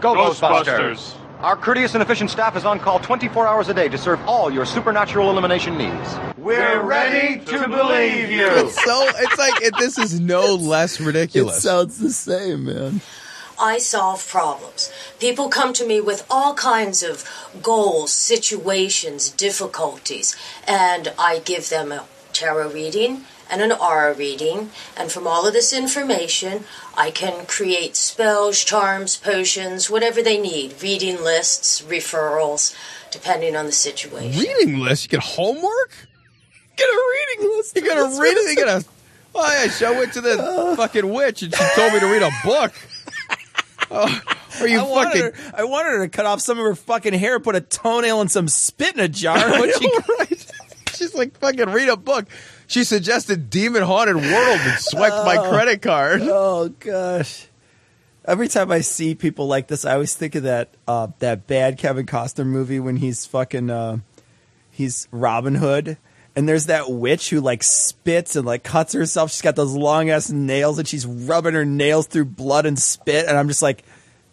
[0.00, 0.64] Go Ghostbusters.
[0.64, 1.14] Ghostbusters!
[1.40, 4.52] Our courteous and efficient staff is on call 24 hours a day to serve all
[4.52, 6.18] your supernatural elimination needs.
[6.36, 8.48] We're ready to believe you.
[8.48, 11.58] It's so it's like it, this is no less ridiculous.
[11.58, 13.02] It sounds the same, man.
[13.56, 14.92] I solve problems.
[15.20, 17.24] People come to me with all kinds of
[17.62, 20.34] goals, situations, difficulties,
[20.66, 24.70] and I give them a tarot reading and an aura reading.
[24.96, 26.64] And from all of this information,
[26.96, 32.74] I can create spells, charms, potions, whatever they need, reading lists, referrals,
[33.10, 34.40] depending on the situation.
[34.40, 35.04] reading list.
[35.04, 35.92] You get homework.
[36.76, 37.02] Get a
[37.38, 37.74] reading list.
[37.76, 38.44] You got a reading.
[38.48, 38.86] You got a.
[39.34, 42.30] Oh yeah, show it to the fucking witch, and she told me to read a
[42.44, 42.72] book.
[43.90, 44.20] Oh,
[44.60, 45.50] are you I wanted, fucking?
[45.50, 48.20] her, I wanted her to cut off some of her fucking hair, put a toenail
[48.20, 49.38] and some spit in a jar.
[49.38, 50.52] I What she- right?
[50.94, 52.26] She's like fucking read a book.
[52.68, 55.50] She suggested Demon Haunted World and swiped my Oh.
[55.50, 56.20] credit card.
[56.22, 57.46] Oh gosh.
[58.24, 61.78] Every time I see people like this, I always think of that uh, that bad
[61.78, 63.98] Kevin Costner movie when he's fucking uh,
[64.70, 65.96] he's Robin Hood,
[66.36, 69.30] and there's that witch who like spits and like cuts herself.
[69.32, 73.26] She's got those long ass nails, and she's rubbing her nails through blood and spit.
[73.26, 73.82] And I'm just like,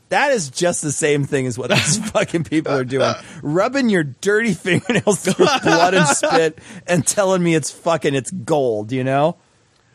[0.09, 4.03] that is just the same thing as what these fucking people are doing, rubbing your
[4.03, 8.91] dirty fingernails through blood and spit, and telling me it's fucking it's gold.
[8.91, 9.37] You know.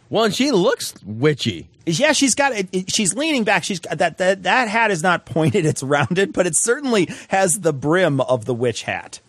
[0.09, 1.69] Well, and she looks witchy.
[1.87, 2.69] Yeah, she's got it.
[2.73, 3.63] it- She's leaning back.
[3.65, 7.61] She's got that that that hat is not pointed; it's rounded, but it certainly has
[7.61, 9.21] the brim of the witch hat.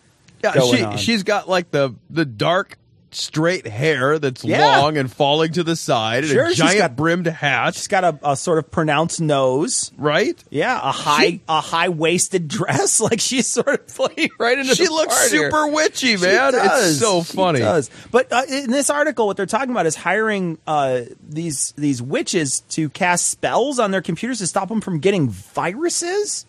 [0.42, 0.96] Yeah, she on.
[0.96, 2.76] she's got like the the dark
[3.14, 4.78] straight hair that's Yeah.
[4.80, 7.74] long and falling to the side, and Sure, a giant got- brimmed hat.
[7.74, 10.36] She's got a, a sort of pronounced nose, right?
[10.50, 14.74] Yeah, a high She- a high waisted dress, like she's sort of playing right into.
[14.74, 15.50] She the looks part here.
[15.50, 16.52] super witchy, man.
[16.54, 17.58] It's so She funny.
[17.60, 17.90] does.
[18.10, 22.60] But uh, in this article, what they're talking about is hiring uh, these these witches
[22.70, 26.46] to cast spells on their computers to stop them from getting viruses,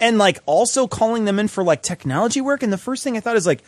[0.00, 2.62] and like also calling them in for like technology work.
[2.62, 3.62] And the first thing I thought is like,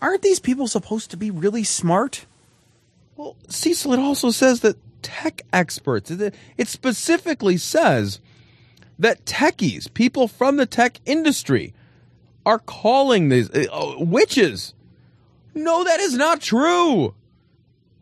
[0.00, 2.26] aren't these people supposed to be really smart?
[3.16, 8.20] Well, Cecil, it also says that tech experts, it specifically says
[8.98, 11.72] that techies, people from the tech industry,
[12.46, 14.74] are calling these uh, uh, witches.
[15.54, 17.14] No, that is not true.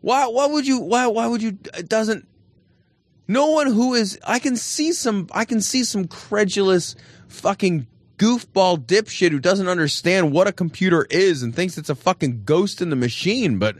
[0.01, 0.27] Why?
[0.27, 0.79] Why would you?
[0.79, 1.07] Why?
[1.07, 1.57] Why would you?
[1.77, 2.27] It doesn't.
[3.27, 4.17] No one who is.
[4.25, 5.27] I can see some.
[5.31, 6.95] I can see some credulous
[7.27, 7.87] fucking
[8.19, 12.81] goofball dipshit who doesn't understand what a computer is and thinks it's a fucking ghost
[12.81, 13.57] in the machine.
[13.57, 13.77] But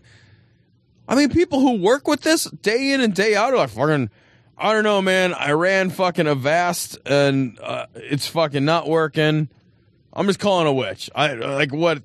[1.07, 4.09] I mean, people who work with this day in and day out are like fucking.
[4.57, 5.33] I don't know, man.
[5.33, 9.47] I ran fucking Avast and uh, it's fucking not working.
[10.11, 11.09] I'm just calling a witch.
[11.15, 12.01] I like what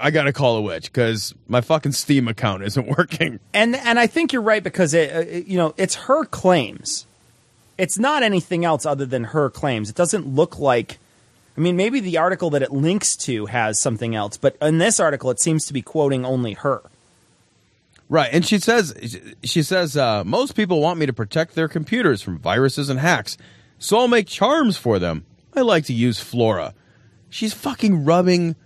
[0.00, 3.40] I got to call a witch because my fucking Steam account isn't working.
[3.52, 7.06] And and I think you're right because it, uh, it you know it's her claims.
[7.76, 9.88] It's not anything else other than her claims.
[9.88, 10.98] It doesn't look like.
[11.60, 14.98] I mean, maybe the article that it links to has something else, but in this
[14.98, 16.80] article, it seems to be quoting only her.
[18.08, 18.94] Right, and she says
[19.44, 23.36] she says uh, most people want me to protect their computers from viruses and hacks,
[23.78, 25.26] so I'll make charms for them.
[25.54, 26.72] I like to use Flora.
[27.28, 28.56] She's fucking rubbing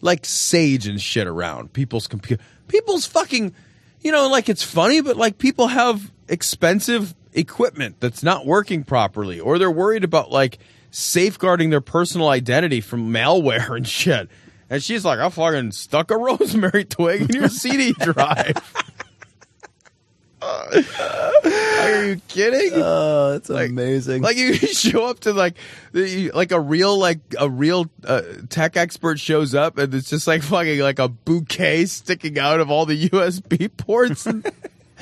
[0.00, 2.42] like sage and shit around people's computer.
[2.66, 3.54] People's fucking,
[4.00, 9.38] you know, like it's funny, but like people have expensive equipment that's not working properly,
[9.38, 10.58] or they're worried about like
[10.90, 14.28] safeguarding their personal identity from malware and shit.
[14.68, 18.56] And she's like, I fucking stuck a rosemary twig in your CD drive.
[20.42, 22.72] Are you kidding?
[22.74, 24.22] Oh, that's amazing.
[24.22, 25.56] Like you show up to like
[25.92, 30.42] like a real like a real uh, tech expert shows up and it's just like
[30.42, 34.26] fucking like a bouquet sticking out of all the USB ports.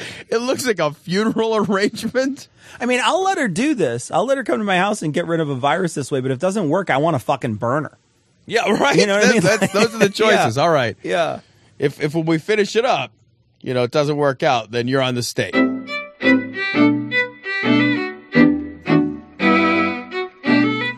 [0.28, 2.48] it looks like a funeral arrangement.
[2.80, 4.10] I mean, I'll let her do this.
[4.10, 6.20] I'll let her come to my house and get rid of a virus this way.
[6.20, 7.98] But if it doesn't work, I want to fucking burn her.
[8.46, 8.96] Yeah, right.
[8.96, 9.42] You know what I mean?
[9.42, 10.56] those are the choices.
[10.56, 10.62] Yeah.
[10.62, 10.96] All right.
[11.02, 11.40] Yeah.
[11.78, 13.12] If if when we finish it up,
[13.60, 15.54] you know, it doesn't work out, then you're on the stage.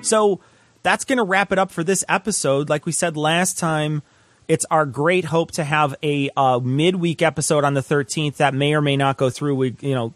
[0.02, 0.40] So
[0.82, 2.68] that's going to wrap it up for this episode.
[2.68, 4.02] Like we said last time,
[4.50, 8.74] it's our great hope to have a uh, midweek episode on the 13th that may
[8.74, 9.54] or may not go through.
[9.54, 10.12] We, you know,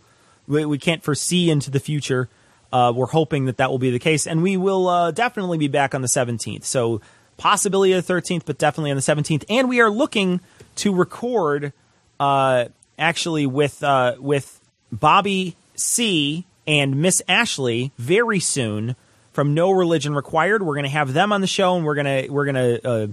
[0.49, 2.29] we, we can't foresee into the future.
[2.73, 5.69] Uh, we're hoping that that will be the case, and we will uh, definitely be
[5.69, 6.65] back on the 17th.
[6.65, 7.01] So
[7.37, 9.45] possibility of the 13th, but definitely on the 17th.
[9.49, 10.41] And we are looking
[10.77, 11.73] to record
[12.19, 12.65] uh,
[12.99, 14.61] actually with uh, with
[14.91, 18.97] Bobby C and Miss Ashley very soon
[19.33, 20.61] from No Religion Required.
[20.61, 23.07] We're going to have them on the show, and we're gonna we're gonna uh,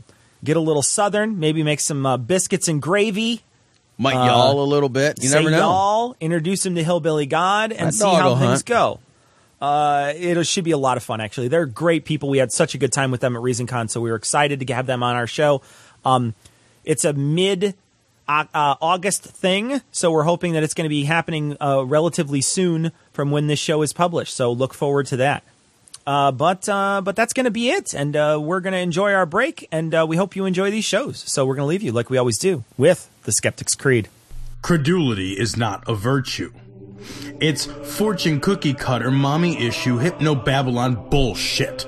[0.43, 3.41] get a little southern, maybe make some uh, biscuits and gravy.
[3.97, 5.21] Might Uh, y'all a little bit.
[5.23, 5.57] You never know.
[5.59, 8.65] y'all, introduce them to Hillbilly God, and see how will things hunt.
[8.65, 8.99] go.
[9.61, 11.47] Uh, it should be a lot of fun, actually.
[11.47, 12.29] They're great people.
[12.29, 14.73] We had such a good time with them at ReasonCon, so we were excited to
[14.73, 15.61] have them on our show.
[16.03, 16.33] Um,
[16.83, 17.75] it's a mid
[18.27, 22.91] uh, August thing, so we're hoping that it's going to be happening uh, relatively soon
[23.13, 24.33] from when this show is published.
[24.33, 25.43] So look forward to that.
[26.05, 29.13] Uh, but uh, but that's going to be it, and uh, we're going to enjoy
[29.13, 31.19] our break, and uh, we hope you enjoy these shows.
[31.19, 34.09] So we're going to leave you like we always do with the Skeptic's Creed.
[34.61, 36.51] Credulity is not a virtue.
[37.39, 41.87] It's fortune cookie cutter, mommy issue, hypno Babylon bullshit.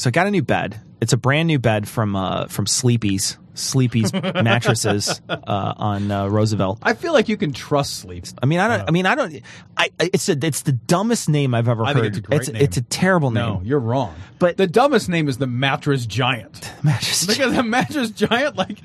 [0.00, 0.80] So I got a new bed.
[1.02, 5.36] It's a brand new bed from uh, from Sleepy's Sleepy's mattresses uh,
[5.76, 6.78] on uh, Roosevelt.
[6.82, 8.24] I feel like you can trust sleep.
[8.42, 8.88] I mean, I don't.
[8.88, 9.42] I mean, I don't.
[9.76, 9.90] I.
[10.00, 10.38] I- It's a.
[10.42, 11.96] It's the dumbest name I've ever I heard.
[11.96, 12.62] think it's a great it's, name.
[12.62, 13.44] it's a terrible name.
[13.44, 14.14] No, you're wrong.
[14.38, 16.72] But the dumbest name is the mattress giant.
[16.82, 18.78] Mattress because the mattress giant like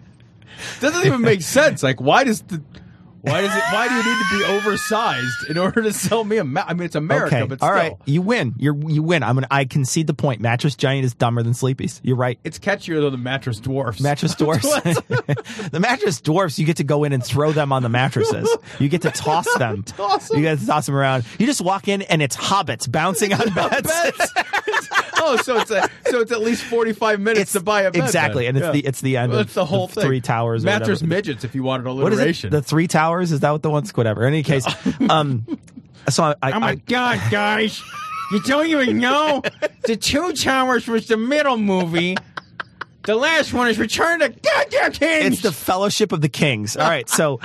[0.81, 1.81] doesn't even make sense.
[1.81, 2.61] Like, why does the
[3.25, 3.63] why does it?
[3.73, 6.43] Why do you need to be oversized in order to sell me a?
[6.43, 7.47] Ma- I mean, it's America, okay.
[7.47, 8.53] but all still, right, you win.
[8.57, 9.23] You're you win.
[9.23, 9.47] I'm gonna.
[9.51, 10.41] I concede the point.
[10.41, 11.99] Mattress Giant is dumber than Sleepy's.
[12.03, 12.39] You're right.
[12.43, 14.01] it's catchier than the mattress dwarfs.
[14.01, 14.63] Mattress dwarfs.
[14.71, 16.59] the mattress dwarfs.
[16.59, 18.49] You get to go in and throw them on the mattresses.
[18.79, 19.83] You get to toss them.
[19.83, 21.25] Toss You get to toss them around.
[21.39, 23.91] You just walk in and it's hobbits bouncing on beds.
[25.17, 28.03] oh, so it's a so it's at least forty five minutes to buy a bed.
[28.03, 28.55] exactly, then.
[28.55, 28.71] and it's Yeah.
[28.81, 29.31] the it's the end.
[29.31, 30.03] Well, of the whole thing.
[30.03, 30.63] Three towers.
[30.63, 31.43] Mattress midgets.
[31.43, 32.51] If you wanted What is it?
[32.51, 33.14] The three towers?
[33.21, 33.91] Is that what the one's?
[33.95, 34.23] Whatever.
[34.23, 34.65] In any case,
[35.09, 35.45] um,
[36.09, 37.81] so I, I, oh my I- god, guys!
[38.31, 39.41] You don't even know
[39.85, 42.17] the two towers was the middle movie.
[43.03, 45.33] The last one is Return to Goddamn Kings.
[45.33, 46.75] it's the Fellowship of the Kings.
[46.75, 47.07] All right.
[47.07, 47.39] So,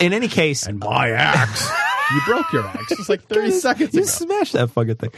[0.00, 1.68] in any case, and my axe.
[2.12, 2.90] you broke your axe.
[2.90, 5.10] It's like thirty seconds you smashed that fucking thing.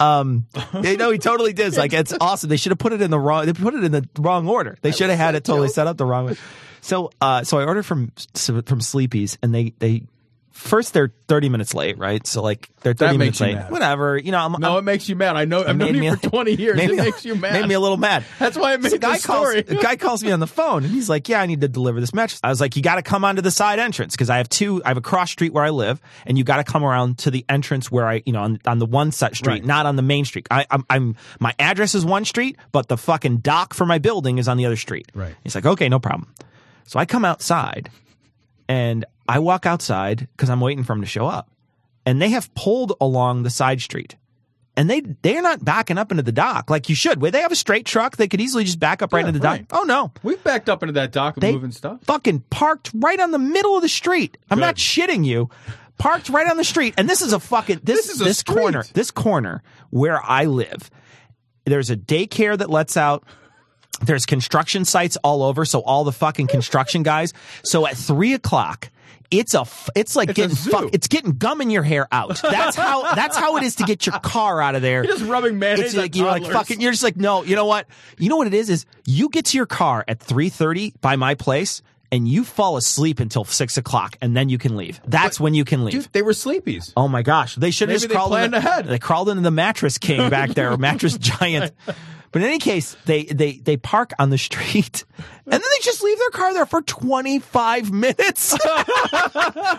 [0.00, 0.46] Um,
[0.82, 1.76] you know, he totally did.
[1.76, 2.50] Like, it's awesome.
[2.50, 3.46] They should have put it in the wrong.
[3.46, 4.76] They put it in the wrong order.
[4.82, 6.36] They should have had it totally set up the wrong way.
[6.86, 8.12] So, uh, so I ordered from
[8.64, 10.04] from Sleepy's, and they they
[10.52, 12.24] first they're 30 minutes late, right?
[12.26, 13.56] So like they're 30 That minutes late.
[13.56, 13.70] mad.
[13.70, 14.16] Whatever.
[14.16, 15.36] You know, I'm, No, I'm- it makes you mad.
[15.36, 15.62] I know.
[15.66, 16.78] I've known you for 20 years.
[16.80, 17.52] It makes you mad.
[17.54, 18.24] Made me a little mad.
[18.38, 19.64] That's why I made So guy story.
[19.64, 22.00] Calls, guy calls me on the phone and he's like, "Yeah, I need to deliver
[22.00, 24.36] this mattress." I was like, "You got to come onto the side entrance because I
[24.38, 24.80] have two.
[24.84, 27.30] I have a cross street where I live, and you got to come around to
[27.32, 29.64] the entrance where I, you know, on, on the one set street, Right.
[29.64, 30.46] not on the main street.
[30.50, 34.38] I, I'm, I'm my address is one street, but the fucking dock for my building
[34.38, 35.10] is on the other street.
[35.14, 35.34] Right.
[35.42, 36.32] He's like, "Okay, no problem."
[36.86, 37.90] So I come outside,
[38.68, 41.50] and I walk outside because I'm waiting for him to show up,
[42.04, 44.16] and they have pulled along the side street
[44.78, 47.20] and they they're not backing up into the dock like you should.
[47.22, 49.40] Where they have a straight truck, they could easily just back up right Yeah, into
[49.40, 49.66] the right.
[49.66, 49.80] dock.
[49.80, 52.00] Oh no, we've backed up into that dock They- moving stuff.
[52.04, 54.36] fucking parked right on the middle of the street.
[54.50, 55.48] I'm not shitting you.
[55.98, 58.38] Parked right on the street, and this is a fucking this This is a this
[58.40, 58.58] street.
[58.58, 60.90] corner this corner where I live.
[61.64, 63.24] There's a daycare that lets out.
[64.02, 67.32] There's construction sites all over, so all the fucking construction guys.
[67.62, 68.90] So at three o'clock,
[69.30, 72.40] it's a it's like It's getting fuck, it's getting gum in your hair out.
[72.42, 75.04] That's how that's how it is to get your car out of there.
[75.04, 76.80] You're just rubbing mayonnaise It's like you're like fucking.
[76.80, 77.42] You're just like no.
[77.42, 77.86] You know what?
[78.18, 78.70] You know what it is?
[78.70, 81.82] Is you get to your car at three thirty by my place,
[82.12, 85.00] and you fall asleep until six o'clock, and then you can leave.
[85.06, 85.94] That's when you can leave.
[85.94, 86.92] Dude, they were sleepies.
[86.96, 88.86] Oh my gosh, they should have just they crawled planned in the, ahead.
[88.86, 91.72] They crawled into the mattress king back there, mattress giant.
[92.32, 96.02] But in any case, they they they park on the street, and then they just
[96.02, 98.56] leave their car there for twenty five minutes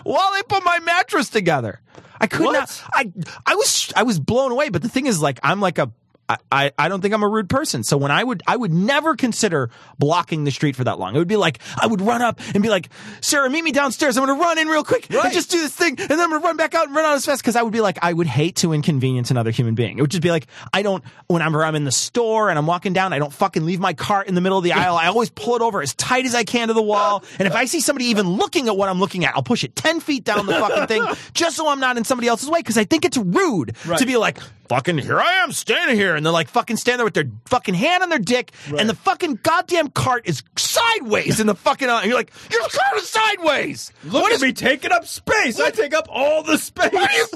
[0.02, 1.80] while they put my mattress together.
[2.20, 2.52] I could What?
[2.54, 2.82] not.
[2.92, 3.12] I
[3.46, 4.70] I was I was blown away.
[4.70, 5.90] But the thing is, like, I'm like a.
[6.28, 7.82] I, I, I don't think I'm a rude person.
[7.84, 11.14] So when I would I would never consider blocking the street for that long.
[11.14, 14.16] It would be like I would run up and be like, Sarah, meet me downstairs.
[14.18, 16.44] I'm gonna run in real quick and just do this thing, and then I'm gonna
[16.44, 18.26] run back out and run out as fast because I would be like, I would
[18.26, 19.98] hate to inconvenience another human being.
[19.98, 22.92] It would just be like, I don't whenever I'm in the store and I'm walking
[22.92, 24.96] down, I don't fucking leave my cart in the middle of the aisle.
[24.96, 27.24] I always pull it over as tight as I can to the wall.
[27.38, 29.74] And if I see somebody even looking at what I'm looking at, I'll push it
[29.76, 32.76] ten feet down the fucking thing just so I'm not in somebody else's way because
[32.76, 33.98] I think it's rude Right.
[33.98, 34.38] to be like,
[34.68, 37.74] fucking here I am standing here, and they're like fucking standing there with their fucking
[37.74, 41.88] hand on their dick, and the fucking goddamn cart is sideways in the fucking.
[41.88, 43.92] And you're like, your cart is sideways.
[44.04, 45.58] Look What at is me taking up space.
[45.60, 46.92] I take up all the space.
[46.92, 47.26] what are you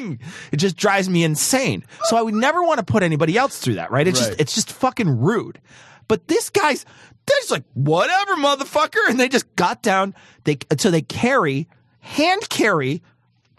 [0.00, 0.20] doing?
[0.52, 1.84] It just drives me insane.
[2.04, 4.06] So I would never want to put anybody else through that, right?
[4.06, 4.28] It's Right.
[4.28, 5.60] just it's just fucking rude.
[6.08, 6.84] But this guy's
[7.26, 9.08] they're just like, whatever, motherfucker.
[9.08, 10.14] And they just got down.
[10.44, 11.68] They so they carry,
[12.00, 13.02] hand carry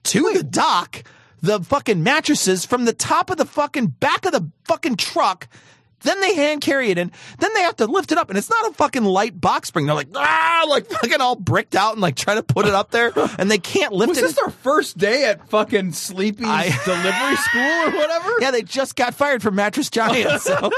[0.03, 1.03] to the dock
[1.41, 5.47] the fucking mattresses from the top of the fucking back of the fucking truck.
[6.01, 7.11] Then they hand carry it in.
[7.39, 9.87] Then they have to lift it up, and it's not a fucking light box spring.
[9.87, 12.91] They're like, ah, like fucking all bricked out and like trying to put it up
[12.91, 14.21] there, and they can't lift Was it.
[14.21, 18.31] this their first day at fucking Sleepy's I- delivery school or whatever?
[18.41, 20.39] Yeah, they just got fired from Mattress Giant.
[20.41, 20.71] So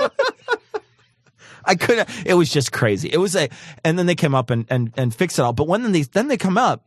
[1.65, 2.07] I couldn't.
[2.25, 3.09] It was just crazy.
[3.11, 3.49] It was a,
[3.83, 5.53] and then they came up and and and fixed it all.
[5.53, 6.85] But when they then they come up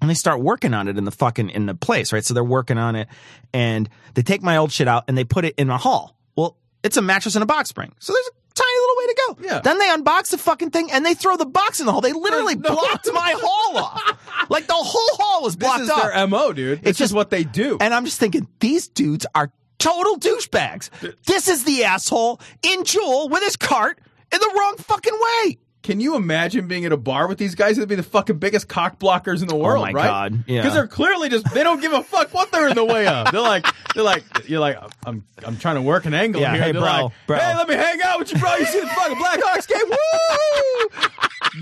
[0.00, 2.24] and they start working on it in the fucking in the place, right?
[2.24, 3.08] So they're working on it,
[3.52, 6.16] and they take my old shit out and they put it in a hall.
[6.36, 9.16] Well, it's a mattress and a box spring, so there's a tiny little way to
[9.26, 9.54] go.
[9.54, 9.60] Yeah.
[9.60, 12.00] Then they unbox the fucking thing and they throw the box in the hall.
[12.00, 12.70] They literally No.
[12.74, 14.48] blocked my hall off.
[14.50, 15.86] Like the whole hall was blocked off.
[15.88, 16.80] This is their mo, dude.
[16.82, 17.78] This It's just- is what they do.
[17.80, 20.90] And I'm just thinking, these dudes are total douchebags.
[21.26, 24.00] This is the asshole in Jewel with his cart
[24.32, 25.58] in the wrong fucking way.
[25.88, 27.78] Can you imagine being at a bar with these guys?
[27.78, 30.04] They'd be the fucking biggest cock blockers in the world, Oh my right?
[30.06, 30.60] God, yeah.
[30.60, 33.32] Because they're clearly just they don't give a fuck what they're in the way of.
[33.32, 33.64] They're like
[33.94, 34.76] they're like you're like
[35.06, 36.62] I'm I'm trying to work an angle Yeah, here.
[36.62, 37.38] hey, They're bro, like, bro.
[37.38, 38.54] Hey, let me hang out with you, bro.
[38.56, 39.88] You see the fucking Blackhawks game?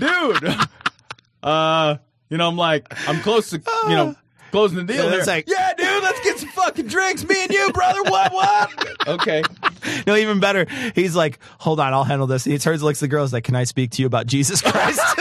[0.01, 0.55] Woo, dude.
[1.43, 1.97] Uh,
[2.29, 4.15] you know I'm like I'm close to you know
[4.51, 5.03] closing the deal.
[5.03, 5.11] There.
[5.17, 7.27] that's like- yeah, dude, let's get some fucking drinks.
[7.27, 8.03] Me and you, brother.
[8.03, 8.33] What?
[8.33, 8.87] What?
[9.07, 9.41] Okay.
[10.05, 10.65] No, even better.
[10.93, 12.45] He's like, hold on, I'll handle this.
[12.45, 14.27] And he turns, looks at the girl, he's like, can I speak to you about
[14.27, 14.99] Jesus Christ?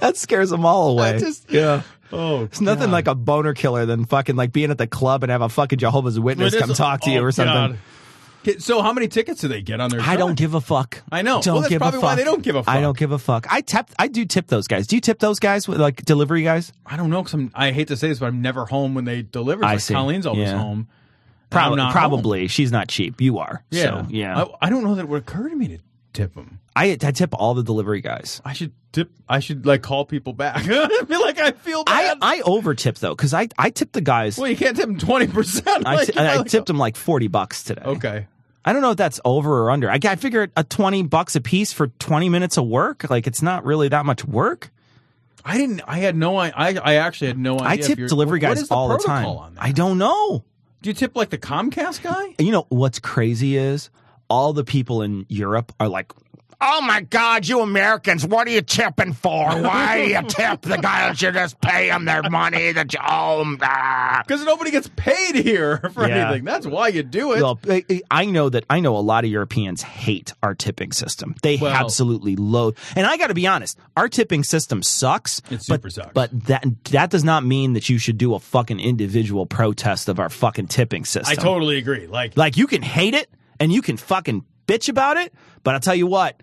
[0.00, 1.18] that scares them all away.
[1.18, 1.82] Just- yeah.
[2.12, 5.30] Oh, It's nothing like a boner killer than fucking like being at the club and
[5.30, 7.54] have a fucking Jehovah's Witness come talk to you oh, or something.
[7.54, 7.78] God.
[8.58, 10.00] So how many tickets do they get on their?
[10.00, 11.02] I don't give a fuck.
[11.12, 11.42] I know.
[11.42, 12.02] Don't Well, give a fuck.
[12.02, 12.74] why they don't give a fuck.
[12.74, 13.46] I don't give a fuck.
[13.50, 13.90] I tip.
[13.98, 14.86] I do tip those guys.
[14.86, 16.72] Do you tip those guys with like delivery guys?
[16.86, 19.22] I don't know because I hate to say this, but I'm never home when they
[19.22, 19.64] deliver.
[19.64, 19.94] I Like see.
[19.94, 20.58] Colleen's always Yeah.
[20.58, 20.88] home.
[21.50, 21.82] Probably.
[21.90, 22.46] Probably.
[22.48, 23.20] She's not cheap.
[23.20, 23.64] You are.
[23.70, 23.82] Yeah.
[23.82, 24.44] So, yeah.
[24.62, 25.78] I, I don't know that it would occur to me to
[26.12, 26.59] tip them.
[26.76, 28.40] I, I tip all the delivery guys.
[28.44, 29.10] I should tip.
[29.28, 30.56] I should like call people back.
[30.68, 32.18] I feel like I feel I bad.
[32.22, 34.38] I over tip though because I I tip the guys.
[34.38, 35.86] well, you can't tip them twenty percent.
[35.86, 37.82] I, I tipped them like forty bucks today.
[37.84, 38.26] Okay.
[38.64, 39.90] I don't know if that's over or under.
[39.90, 43.08] I, I figure a twenty bucks a piece for twenty minutes of work.
[43.10, 44.70] Like it's not really that much work.
[45.44, 45.80] I didn't.
[45.86, 46.36] I had no.
[46.36, 46.52] I.
[46.54, 47.68] I I actually had no idea.
[47.68, 49.26] I tip delivery guys the all the time.
[49.26, 49.64] on that?
[49.64, 50.44] I don't know.
[50.82, 52.34] Do you tip like the Comcast guy?
[52.38, 53.90] You know what's crazy is
[54.30, 56.12] all the people in Europe are like,
[56.62, 59.30] Oh my God, you Americans, what are you tipping for?
[59.62, 61.22] Why do you tip the guys?
[61.22, 63.54] You just pay them their money that you owe them.
[63.54, 64.44] Because oh, ah.
[64.44, 66.28] nobody gets paid here for Yeah.
[66.28, 66.44] anything.
[66.44, 67.42] That's why you do it.
[67.42, 70.92] Well, I- I- I know that I know a lot of Europeans hate our tipping
[70.92, 71.34] system.
[71.42, 72.76] They Well- absolutely loathe.
[72.94, 75.38] And I got to be honest, our tipping system sucks.
[75.38, 76.12] It but, super sucks.
[76.12, 80.20] But that that does not mean that you should do a fucking individual protest of
[80.20, 81.32] our fucking tipping system.
[81.38, 82.06] I totally agree.
[82.06, 85.32] Like, like you can hate it and you can fucking bitch about it,
[85.64, 86.40] but I'll tell you what.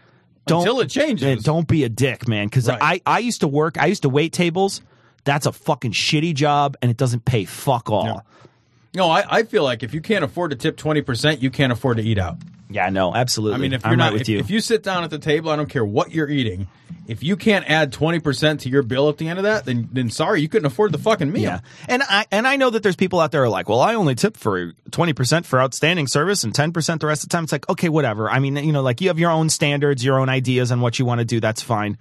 [0.47, 1.43] Don't, Until it changes.
[1.43, 2.47] Don't be a dick, man.
[2.47, 2.79] Because Right.
[2.81, 4.81] I, I used to work, I used to wait tables.
[5.23, 8.23] That's a fucking shitty job and it doesn't pay fuck all.
[8.95, 11.97] no, I, I feel like if you can't afford to tip 20%, you can't afford
[11.97, 12.37] to eat out.
[12.70, 13.55] Yeah, no, absolutely.
[13.55, 14.39] I mean, if you're I'm not, right with if, you.
[14.39, 16.68] if you sit down at the table, I don't care what you're eating.
[17.07, 20.09] If you can't add 20% to your bill at the end of that, then, then
[20.09, 21.43] sorry, you couldn't afford the fucking meal.
[21.43, 23.80] Yeah, and I and I know that there's people out there who are like, well,
[23.80, 27.30] I only tip for twenty percent for outstanding service and ten percent the rest of
[27.30, 27.43] the time.
[27.45, 28.30] It's like, okay, whatever.
[28.30, 30.99] I mean, you know, like you have your own standards, your own ideas on what
[30.99, 31.39] you want to do.
[31.39, 31.97] That's fine.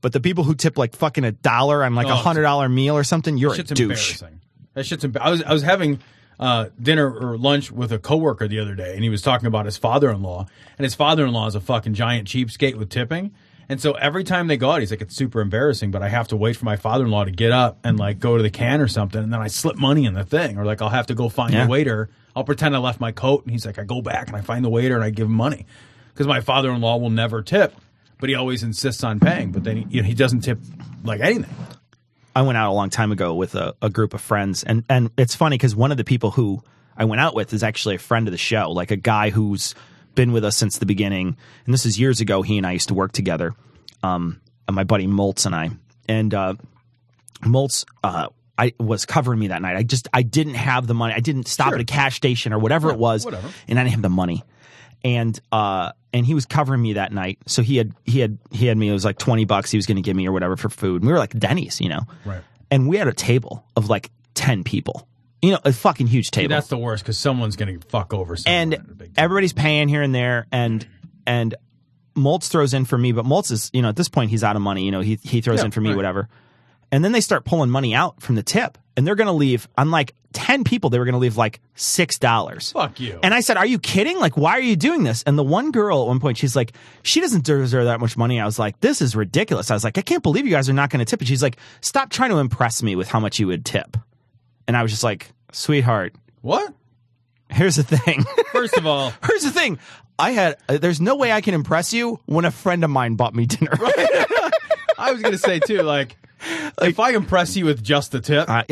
[0.00, 2.42] But the people who tip like fucking a dollar on like Oh, a it's- hundred
[2.42, 3.80] dollar meal or something, you're a shit's douche.
[4.22, 4.40] embarrassing.
[4.74, 5.98] That shit's embar- I was I was having
[6.38, 9.64] uh, dinner or lunch with a coworker the other day, and he was talking about
[9.66, 10.46] his father-in-law,
[10.78, 13.32] and his father-in-law is a fucking giant cheapskate with tipping.
[13.68, 16.28] And so every time they go out, he's like, "It's super embarrassing," but I have
[16.28, 18.86] to wait for my father-in-law to get up and like go to the can or
[18.88, 21.28] something, and then I slip money in the thing, or like I'll have to go
[21.28, 21.64] find Yeah.
[21.64, 22.08] the waiter.
[22.36, 24.64] I'll pretend I left my coat, and he's like, I go back and I find
[24.64, 25.66] the waiter and I give him money
[26.12, 27.74] because my father-in-law will never tip,
[28.20, 29.50] but he always insists on paying.
[29.52, 30.60] But then he, you know, he doesn't tip
[31.02, 31.46] like anything.
[32.36, 35.10] I went out a long time ago with a, a group of friends, and and
[35.16, 36.62] it's funny because one of the people who
[36.94, 39.74] I went out with is actually a friend of the show, like a guy who's
[40.14, 41.38] been with us since the beginning.
[41.64, 42.42] And this is years ago.
[42.42, 43.54] He and I used to work together.
[44.02, 45.70] Um, and my buddy Moltz and I,
[46.10, 46.54] and uh,
[47.40, 48.28] Moltz, uh,
[48.58, 49.76] I was covering me that night.
[49.76, 51.14] I just I didn't have the money.
[51.14, 53.48] I didn't stop at a cash station or whatever it was, whatever.
[53.66, 54.44] and I didn't have the money.
[55.02, 57.38] And uh, and he was covering me that night.
[57.46, 58.88] So he had he had he had me.
[58.88, 61.02] It was like twenty bucks he was going to give me or whatever for food.
[61.02, 62.00] And we were like Denny's, you know.
[62.24, 62.42] Right.
[62.70, 65.06] And we had a table of like ten people.
[65.42, 66.48] You know, a fucking huge See, table.
[66.48, 68.72] that's the worst because someone's going to fuck over someone.
[68.74, 70.84] and everybody's paying here and there, and
[71.26, 71.54] and
[72.16, 74.56] Moltz throws in for me, but Moltz is you know at this point he's out
[74.56, 74.84] of money.
[74.84, 75.96] You know he he throws Yeah, in for me right.
[75.96, 76.28] whatever,
[76.92, 79.68] and then they start pulling money out from the tip, and they're going to leave.
[79.76, 82.72] On like ten people, they were going to leave like six dollars.
[82.72, 83.18] Fuck you.
[83.22, 84.18] And I said, "Are you kidding?
[84.18, 86.72] Like, why are you doing this?" And the one girl at one point, she's like,
[87.02, 89.98] "She doesn't deserve that much money." I was like, "This is ridiculous." I was like,
[89.98, 92.30] "I can't believe you guys are not going to tip." And she's like, "Stop trying
[92.30, 93.96] to impress me with how much you would tip."
[94.68, 96.72] And I was just like, "Sweetheart, What?
[97.48, 98.24] Here's the thing.
[98.52, 99.78] First of all, here's the thing.
[100.18, 100.56] I had.
[100.68, 103.46] Uh, there's no way I can impress you when a friend of mine bought me
[103.46, 103.72] dinner.
[104.98, 106.16] I was going to say too, like,
[106.82, 108.66] if I impress you with just the tip, that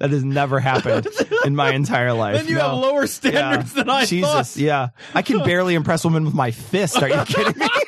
[0.00, 1.06] has never happened
[1.44, 2.36] in my entire life.
[2.36, 2.60] then you No.
[2.70, 3.82] have lower standards Yeah.
[3.82, 4.60] than I Jesus, thought.
[4.60, 4.88] yeah.
[5.14, 7.02] I can barely impress women with my fist.
[7.02, 7.68] Are you kidding me?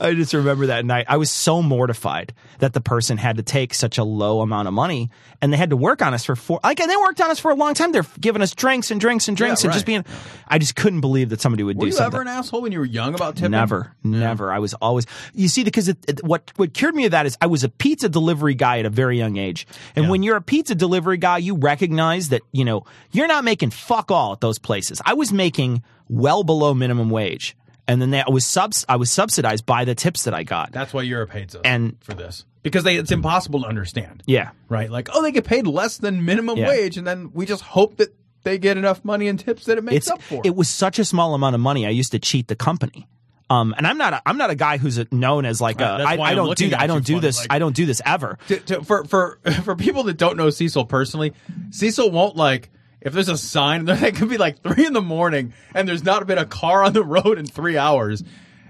[0.00, 1.06] I just remember that night.
[1.08, 4.74] I was so mortified that the person had to take such a low amount of
[4.74, 5.10] money
[5.42, 7.38] and they had to work on us for four, like, and they worked on us
[7.38, 7.92] for a long time.
[7.92, 10.04] They're giving us drinks and drinks and drinks Yeah, and just being,
[10.48, 12.78] I just couldn't believe that somebody would Were do you ever an asshole when you
[12.78, 13.50] were young about tipping?
[13.52, 14.52] Never, never.
[14.52, 15.06] I was always.
[15.34, 17.68] You see, because it, it- what what cured me of that is I was a
[17.68, 21.38] pizza delivery guy at a very young age, and when you're a pizza delivery guy,
[21.38, 25.00] you recognize that you know you're not making fuck all at those places.
[25.04, 27.56] I was making well below minimum wage,
[27.88, 30.72] and then they, I was subs I was subsidized by the tips that I got.
[30.72, 34.24] That's why Europe hates us And- for this because they, it's impossible to understand.
[34.26, 34.90] Yeah, Right?
[34.90, 36.66] Like, oh, they get paid less than minimum Yeah.
[36.68, 38.12] wage, and then we just hope that
[38.42, 40.42] they get enough money in tips that it makes it's up for.
[40.44, 41.86] it was such a small amount of money.
[41.86, 43.06] I used to cheat the company.
[43.48, 46.04] Um, and I'm not a, I'm not a guy who's known as like Right, a,
[46.04, 48.38] I, I don't do I don't do this like- I don't do this ever.
[48.48, 51.32] to, to, for for for people that don't know Cecil personally,
[51.70, 52.70] Cecil won't like
[53.00, 53.88] if there's a sign.
[53.88, 56.92] It could be like three in the morning, and there's not been a car on
[56.92, 58.22] the road in three hours,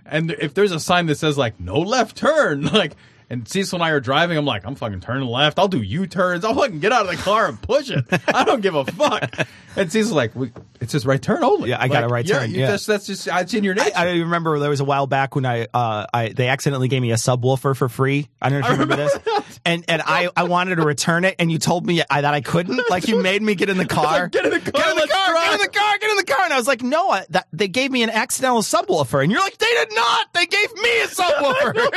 [0.05, 2.97] and if there's a sign that says like no left turn, like.
[3.29, 4.39] And Cecil and I are driving.
[4.39, 5.59] I'm like, I'm fucking turning left.
[5.59, 6.45] I'll do U-turns.
[6.45, 8.05] I'll fucking get out of the car and push it.
[8.29, 9.35] I don't give a fuck.
[9.79, 10.51] And Cecil's like, we,
[10.81, 11.69] it's just right turn only.
[11.69, 12.67] Yeah, I got Like, a right yeah, turn, You yeah.
[12.69, 13.91] just, that's just it's in your nature.
[13.95, 17.03] I, I remember there was a while back when I, uh, I they accidentally gave
[17.03, 18.27] me a subwoofer for free.
[18.41, 19.59] I don't know if you remember, this.
[19.67, 22.41] And and I, I wanted to return it, and you told me I, that I
[22.41, 22.81] couldn't.
[22.89, 24.29] Like you made me get in the car.
[24.29, 24.83] get in the car.
[24.83, 25.26] Get in the car.
[25.47, 25.99] Get in the car.
[26.01, 26.45] Get in the car.
[26.45, 29.41] And I was like, no, I, that, they gave me an accidental subwoofer, and you're
[29.41, 30.33] like, they did not.
[30.33, 31.91] They gave me a subwoofer.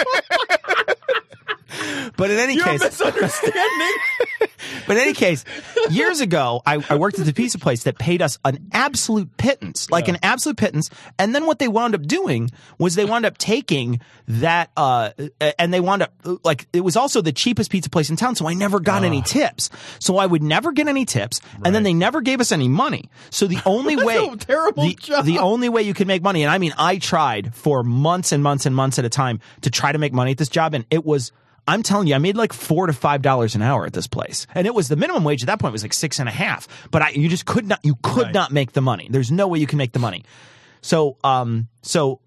[2.18, 3.94] but in any You're case, misunderstanding.
[4.86, 5.46] But in any case,
[5.90, 9.90] years ago, I, I worked at the pizza place that paid us an absolute pittance,
[9.90, 10.90] like an absolute pittance.
[11.18, 15.12] And then what they wound up doing was they wound up taking that, uh,
[15.58, 16.14] and they wound up,
[16.44, 18.36] like, it was also the cheapest pizza place in town.
[18.36, 19.70] So I never got any tips.
[20.00, 21.40] So I would never get any tips.
[21.64, 23.10] And then they never gave us any money.
[23.30, 25.26] So the only way, terrible the, job.
[25.26, 28.44] the only way you could make money, and I mean, I tried for months and
[28.44, 30.86] months and months at a time to try to make money at this job, and
[30.90, 31.32] it was.
[31.70, 34.48] I'm telling you, I made like four to five dollars an hour at this place,
[34.56, 36.68] and it was the minimum wage at that point was like six and a half.
[36.90, 39.08] But I, you just could not, you could not make the money.
[39.10, 40.24] There's no way you can make the money.
[40.82, 42.22] So, um, so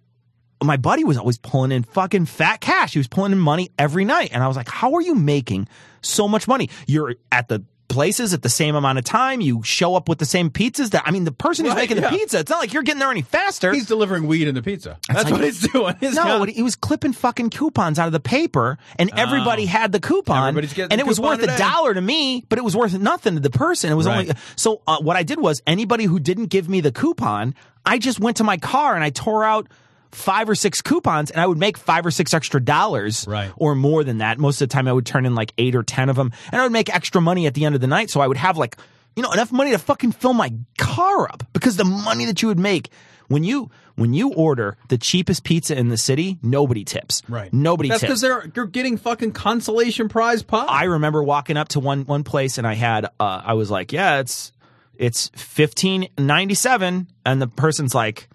[0.63, 2.93] my buddy was always pulling in fucking fat cash.
[2.93, 5.67] He was pulling in money every night, and I was like, "How are you making
[6.03, 6.71] so much money?
[6.87, 9.41] You're at the places at the same amount of time.
[9.41, 10.91] You show up with the same pizzas.
[10.91, 12.11] That I mean, the person who's Right, making yeah.
[12.11, 12.39] the pizza.
[12.41, 13.73] It's not like you're getting there any faster.
[13.73, 14.99] He's delivering weed in the pizza.
[15.09, 15.95] That's, like- what he's doing.
[16.01, 19.93] He's no, not- he was clipping fucking coupons out of the paper, and everybody had
[19.93, 20.49] the coupon, Oh.
[20.49, 22.99] Everybody's getting and the it was worth a dollar to me, but it was worth
[22.99, 23.93] nothing to the person.
[23.93, 24.81] It was only so.
[24.87, 27.55] Uh, what I did was anybody who didn't give me the coupon,
[27.85, 29.69] I just went to my car and I tore out
[30.13, 33.51] five or six coupons, and I would make five or six extra dollars, Right.
[33.57, 34.39] or more than that.
[34.39, 36.61] Most of the time, I would turn in like eight or ten of them, and
[36.61, 38.11] I would make extra money at the end of the night.
[38.11, 38.77] So I would have like
[39.17, 42.49] you know enough money to fucking fill my car up because the money that you
[42.49, 42.91] would make.
[43.29, 47.23] When you when you order the cheapest pizza in the city, nobody tips.
[47.31, 47.51] Right.
[47.51, 48.09] Nobody That's tips.
[48.09, 50.67] because they're you're getting fucking consolation prize pie.
[50.69, 53.91] I remember walking up to one one place and I had uh, I was like,
[53.93, 54.53] yeah, it's
[54.97, 58.29] it's fifteen ninety seven, and the person's like,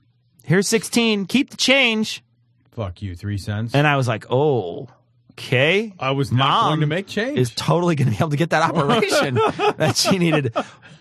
[0.48, 2.24] here's sixteen, keep the change,
[2.72, 3.76] Fuck you, three cents.
[3.76, 4.88] and I was like, oh.
[5.34, 7.38] Okay, I was not Mom going to make change.
[7.38, 9.36] is totally going to be able to get that operation
[9.78, 10.52] that she needed.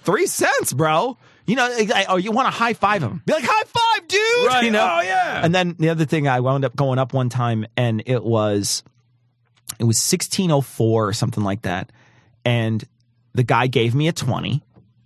[0.02, 1.16] Three cents, bro.
[1.46, 3.22] You know, I, oh, you want to high five him?
[3.24, 4.46] Be like, high five, dude.
[4.46, 4.64] Right.
[4.64, 4.96] You know?
[4.98, 5.40] Oh, yeah.
[5.42, 8.82] And then the other thing, I wound up going up one time, and it was,
[9.78, 11.90] it was sixteen oh four or something like that,
[12.44, 12.84] and
[13.32, 14.62] the guy gave me a twenty,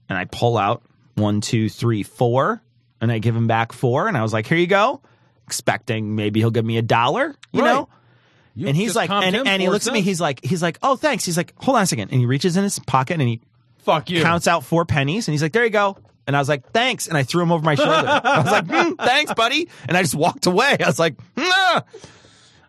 [0.08, 0.82] and I pull out
[1.14, 2.62] one, two, three, four,
[3.00, 5.00] and I give him back four, and I was like, here you go,
[5.46, 7.72] expecting maybe he'll give me a dollar, you Right.
[7.74, 7.88] know.
[8.54, 10.00] You and he's like, and, and he looks at me.
[10.00, 11.24] He's like, he's like, oh, thanks.
[11.24, 13.40] He's like, hold on a second, and he reaches in his pocket and he
[13.78, 14.22] Fuck you.
[14.22, 15.96] counts out four pennies, and he's like, there you go.
[16.26, 17.92] And I was like, thanks, and I threw him over my shoulder.
[18.24, 20.76] I was like, "Hmm, thanks, buddy, and I just walked away.
[20.80, 21.80] I was like, nah.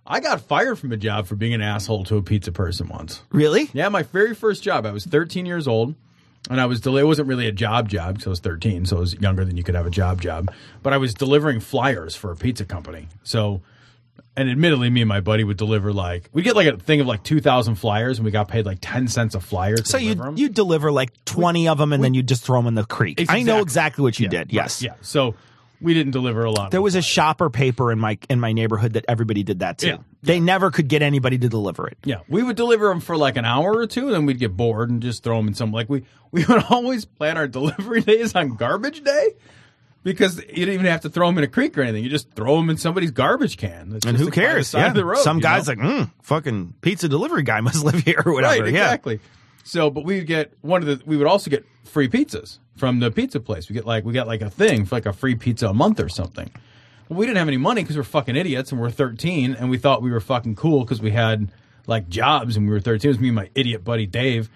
[0.06, 3.22] I got fired from a job for being an asshole to a pizza person once.
[3.32, 3.70] really?
[3.74, 4.86] Yeah, my very first job.
[4.86, 5.96] I was 13 years old,
[6.50, 8.98] and I was del- it wasn't really a job job because I was 13, so
[8.98, 10.52] I was younger than you could have a job job.
[10.84, 13.08] But I was delivering flyers for a pizza company.
[13.24, 13.62] So,
[14.36, 17.08] and admittedly, me and my buddy would deliver like we get like a thing of
[17.08, 19.76] like 2,000 flyers, and we got paid like 10 cents a flyer.
[19.78, 22.68] To So you you deliver like twenty of them, and then you just throw them
[22.68, 23.20] in the creek.
[23.30, 23.62] I know Exactly.
[23.62, 24.38] exactly what you Yeah, did.
[24.40, 24.82] right, Yes.
[24.82, 24.94] yeah.
[25.02, 25.36] So
[25.82, 26.72] we didn't deliver a lot.
[26.72, 29.88] There was a shopper paper in my in my neighborhood that everybody did that too.
[29.88, 29.98] Yeah.
[30.24, 31.98] They never could get anybody to deliver it.
[32.06, 34.56] Yeah, we would deliver them for like an hour or two, and then we'd get
[34.56, 35.72] bored and just throw them in some.
[35.72, 39.36] Like we we would always plan our delivery days on garbage day
[40.04, 42.04] because you didn't even have to throw them in a creek or anything.
[42.04, 43.90] You just throw them in somebody's garbage can.
[43.90, 44.74] That's And who like by the cares?
[44.74, 45.00] Yeah.
[45.02, 45.74] road, Some guys know?
[45.74, 48.64] like, mm, fucking pizza delivery guy must live here or whatever.
[48.64, 48.86] Right, yeah.
[48.86, 49.20] exactly.
[49.64, 51.06] So, but we'd get one of the.
[51.06, 53.70] We would also get free pizzas from the pizza place.
[53.70, 56.00] We get like we got like a thing for like a free pizza a month
[56.00, 56.50] or something.
[57.08, 59.78] Well, we didn't have any money because we're fucking idiots and we're 13 and we
[59.78, 61.52] thought we were fucking cool because we had
[61.86, 63.08] like jobs and we were 13.
[63.08, 64.50] It was me and my idiot buddy Dave.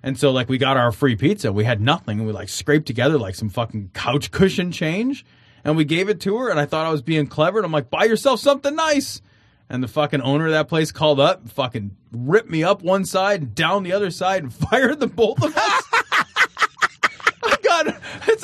[0.00, 1.52] And so like we got our free pizza.
[1.52, 5.26] We had nothing and we like scraped together like some fucking couch cushion change
[5.64, 7.72] and we gave it to her and I thought I was being clever and I'm
[7.72, 9.20] like, buy yourself something nice.
[9.68, 13.40] And the fucking owner of that place called up, fucking ripped me up one side
[13.40, 15.81] and down the other side and fired the both of us.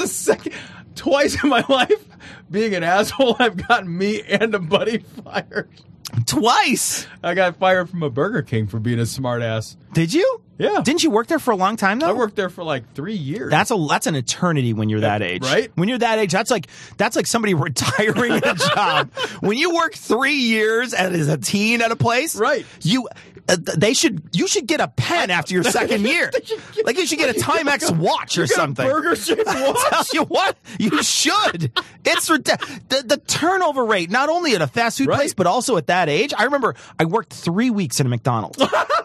[0.09, 0.52] I got it's a second
[0.94, 2.05] twice in my life
[2.51, 3.36] being an asshole.
[3.39, 5.68] I've gotten me and a buddy fired.
[6.26, 7.06] Twice.
[7.22, 9.76] I got fired from a Burger King for being a smart ass.
[9.93, 10.43] Did you?
[10.59, 10.80] Yeah.
[10.82, 12.09] Didn't you work there for a long time though?
[12.09, 13.51] I worked there for like three years.
[13.51, 15.70] That's a that's an eternity when you're that age, right?
[15.76, 16.66] When you're that age, that's like
[16.97, 19.12] that's like somebody retiring a job.
[19.40, 22.66] When you work three years as a teen at a place, right?
[22.82, 23.09] You
[23.48, 26.30] uh, they should you should get a pen after your second year.
[26.85, 28.86] like you should get a Timex watch or get something.
[28.86, 29.76] burger shaped watch.
[29.90, 31.70] tell you what, you should.
[32.05, 35.86] It's the the turnover rate not only at a fast food place but also at
[35.86, 36.35] that age.
[36.36, 38.59] I remember I worked three weeks in a McDonald's.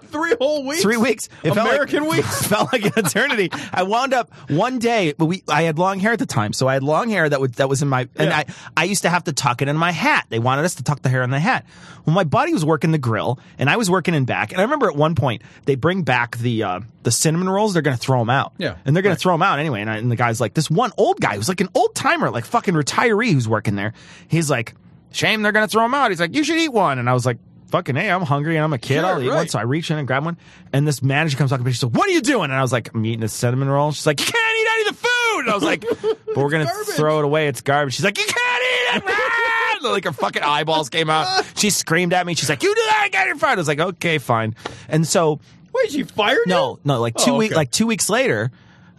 [0.05, 0.81] three whole weeks.
[0.81, 1.30] Three weeks.
[1.44, 2.48] It felt like- American weeks.
[2.48, 3.49] felt like an eternity.
[3.72, 6.68] I wound up one day, but we I had long hair at the time, so
[6.68, 8.45] I had long hair that would that was in my and I
[8.78, 10.26] I used to have to tuck it in my hat.
[10.30, 11.65] They wanted us to tuck the hair in the hat.
[12.06, 14.52] Well, my buddy was working the grill, and I was working in back.
[14.52, 17.74] And I remember at one point they bring back the uh, the cinnamon rolls.
[17.74, 18.53] They're going to throw them out.
[18.57, 18.76] Yeah.
[18.86, 19.82] and they're going to throw them out anyway.
[19.82, 22.30] And, I, and the guy's like, this one old guy who's like an old timer,
[22.30, 23.94] like fucking retiree who's working there.
[24.28, 24.74] He's like,
[25.11, 26.11] shame they're going to throw them out.
[26.11, 26.99] He's like, you should eat one.
[26.99, 27.38] And I was like.
[27.74, 29.00] Fucking hey, I'm hungry and I'm a kid.
[29.02, 29.48] Sure, I'll eat one.
[29.48, 30.38] So I reach in and grab one.
[30.72, 31.72] And this manager comes up to me.
[31.72, 33.91] She's like, "What are you doing?" And I was like, "I'm eating a cinnamon roll."
[33.91, 35.82] She's like, "You can't eat any of the food." And I was like,
[36.28, 37.48] "But we're gonna throw it away.
[37.48, 41.45] It's garbage." She's like, "You can't eat it." Like her fucking eyeballs came out.
[41.58, 42.36] She screamed at me.
[42.36, 44.56] She's like, "You do that again, you're fired." I was like, "Okay, fine."
[44.88, 45.40] And so
[45.74, 46.54] Wait, she fired you?
[46.54, 47.58] no, no, like two Oh, weeks, okay.
[47.58, 48.52] like two weeks later.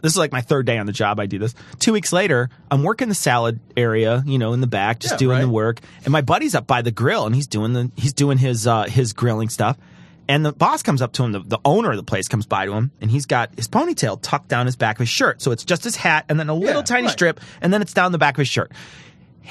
[0.05, 1.19] This is like my third day on the job.
[1.19, 1.55] I do this.
[1.79, 5.19] Two weeks later, I'm working the salad area, you know, in the back, just Yeah,
[5.19, 5.81] doing the work.
[6.05, 8.83] And my buddy's up by the grill, and he's doing the he's doing his uh,
[8.83, 9.79] his grilling stuff.
[10.29, 11.33] And the boss comes up to him.
[11.33, 14.19] The, the owner of the place comes by to him, and he's got his ponytail
[14.21, 15.41] tucked down his back of his shirt.
[15.41, 17.13] So it's just his hat, and then a little tiny right.
[17.13, 18.73] strip, and then it's down the back of his shirt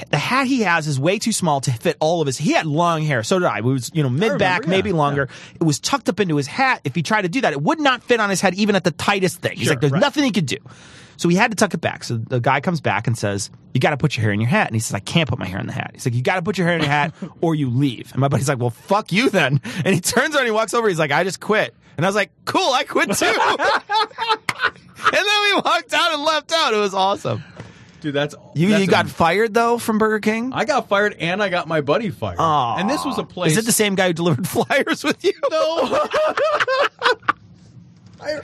[0.09, 2.37] the hat he has is way too small to fit all of his.
[2.37, 3.59] He had long hair, so did I.
[3.59, 5.29] It was you know mid back, yeah, maybe longer.
[5.55, 6.81] It was tucked up into his hat.
[6.83, 8.83] If he tried to do that, it would not fit on his head, even at
[8.83, 9.57] the tightest thing.
[9.57, 10.01] He's Sure, like, there's right.
[10.01, 10.57] nothing he could do.
[11.15, 12.03] So he had to tuck it back.
[12.03, 14.49] So the guy comes back and says, "You got to put your hair in your
[14.49, 16.23] hat." And he says, "I can't put my hair in the hat." He's like, "You
[16.23, 18.57] got to put your hair in your hat, or you leave." And my buddy's like,
[18.59, 20.89] "Well, fuck you then." And he turns around, and he walks over.
[20.89, 25.41] He's like, "I just quit." And I was like, "Cool, I quit too." and then
[25.43, 26.73] we walked out and left out.
[26.73, 27.43] It was awesome.
[28.03, 30.51] Dude, that's You that's you got am- fired though from Burger King.
[30.53, 32.35] I got fired and I got my buddy fired.
[32.37, 32.75] Aw.
[32.77, 33.53] and this was a place.
[33.53, 35.31] Is it the same guy who delivered flyers with you?
[35.49, 36.05] No.
[38.21, 38.41] I-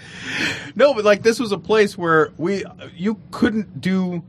[0.76, 2.64] no, but like this was a place where we
[2.96, 4.24] you couldn't do.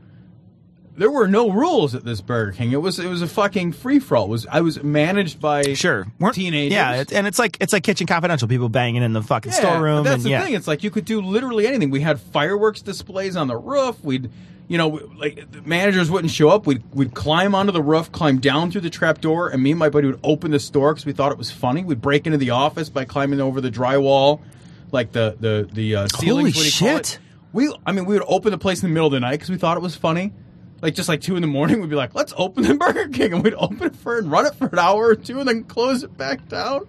[0.97, 2.73] There were no rules at this Burger King.
[2.73, 4.27] It was it was a fucking free for all.
[4.27, 6.73] Was I was managed by Sure, teenagers.
[6.73, 8.47] Yeah, it, and it's like it's like Kitchen Confidential.
[8.47, 10.03] People banging in the fucking Yeah, storeroom.
[10.03, 10.43] That's and the yeah.
[10.43, 10.53] thing.
[10.53, 11.89] It's like you could do literally anything.
[11.89, 14.03] We had fireworks displays on the roof.
[14.03, 14.29] We'd,
[14.71, 16.65] you know, like the managers wouldn't show up.
[16.65, 19.79] We'd we'd climb onto the roof, climb down through the trap door, and me and
[19.79, 21.83] my buddy would open the store because we thought it was funny.
[21.83, 24.39] We'd break into the office by climbing over the drywall,
[24.93, 26.23] like the the the uh, ceilings.
[26.23, 27.19] Holy what do you call shit.
[27.51, 29.49] We, I mean, we would open the place in the middle of the night because
[29.49, 30.31] we thought it was funny.
[30.81, 33.33] Like just like two in the morning, we'd be like, "Let's open the Burger King,"
[33.33, 35.65] and we'd open it for and run it for an hour or two, and then
[35.65, 36.87] close it back down.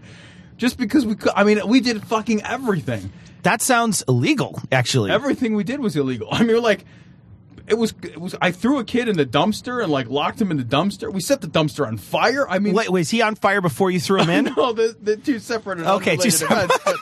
[0.57, 3.11] Just because we could, I mean, we did fucking everything.
[3.43, 5.11] That sounds illegal, actually.
[5.11, 6.29] Everything we did was illegal.
[6.31, 6.85] I mean, like
[7.73, 7.94] it was.
[8.03, 8.35] It was.
[8.40, 11.12] I threw a kid in the dumpster and like locked him in the dumpster.
[11.12, 12.49] We set the dumpster on fire.
[12.49, 14.55] I mean, Wait, was he on fire before you threw him in?
[14.57, 15.78] no, the the two separate.
[15.78, 16.97] And Okay, two separate- events, but,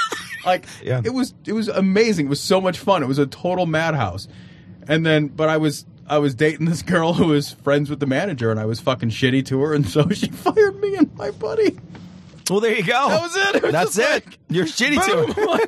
[0.46, 1.02] like Yeah.
[1.04, 1.34] it was.
[1.46, 2.26] It was amazing.
[2.26, 3.02] It was so much fun.
[3.02, 4.28] It was a total madhouse.
[4.88, 5.84] And then, but I was.
[6.06, 9.10] I was dating this girl who was friends with the manager, and I was fucking
[9.10, 11.78] shitty to her, and so she fired me and my buddy.
[12.50, 13.08] Well, there you go.
[13.08, 13.54] That was it.
[13.56, 14.38] It was That's just it.
[14.50, 15.58] You're shitty to boom.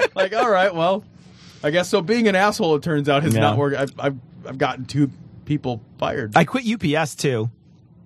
[0.00, 0.08] him.
[0.14, 1.04] like, all right, well,
[1.62, 2.00] I guess so.
[2.02, 3.40] Being an asshole, it turns out, has Yeah.
[3.40, 3.76] not worked.
[3.76, 4.16] I've, I've
[4.46, 5.10] I've gotten two
[5.44, 6.32] people fired.
[6.36, 7.50] I quit UPS too.